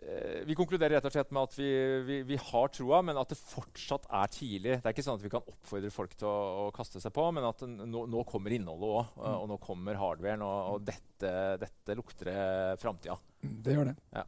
Eh, 0.05 0.43
vi 0.45 0.57
konkluderer 0.59 0.99
rett 0.99 1.07
og 1.09 1.15
slett 1.15 1.31
med 1.33 1.47
at 1.49 1.57
vi, 1.57 1.69
vi, 2.05 2.19
vi 2.29 2.39
har 2.51 2.73
troa, 2.75 3.01
men 3.07 3.19
at 3.21 3.33
det 3.33 3.39
fortsatt 3.41 4.09
er 4.13 4.33
tidlig. 4.33 4.77
Det 4.77 4.91
er 4.91 4.97
ikke 4.97 5.07
sånn 5.07 5.19
at 5.21 5.25
vi 5.25 5.33
kan 5.33 5.49
oppfordre 5.55 5.93
folk 5.95 6.17
til 6.19 6.29
å, 6.29 6.67
å 6.67 6.71
kaste 6.77 7.01
seg 7.03 7.15
på, 7.17 7.25
men 7.33 7.49
at 7.49 7.65
nå, 7.65 8.05
nå 8.13 8.25
kommer 8.29 8.55
innholdet 8.55 8.91
òg. 8.91 9.19
Og 9.35 9.49
nå 9.51 9.59
kommer 9.65 10.01
hardwaren, 10.01 10.45
og, 10.45 10.75
og 10.75 10.87
dette, 10.91 11.35
dette 11.63 11.97
lukter 11.97 12.31
framtida. 12.83 13.17
Det 13.41 13.79
gjør 13.79 13.93
det. 13.93 13.99
Ja. 14.17 14.27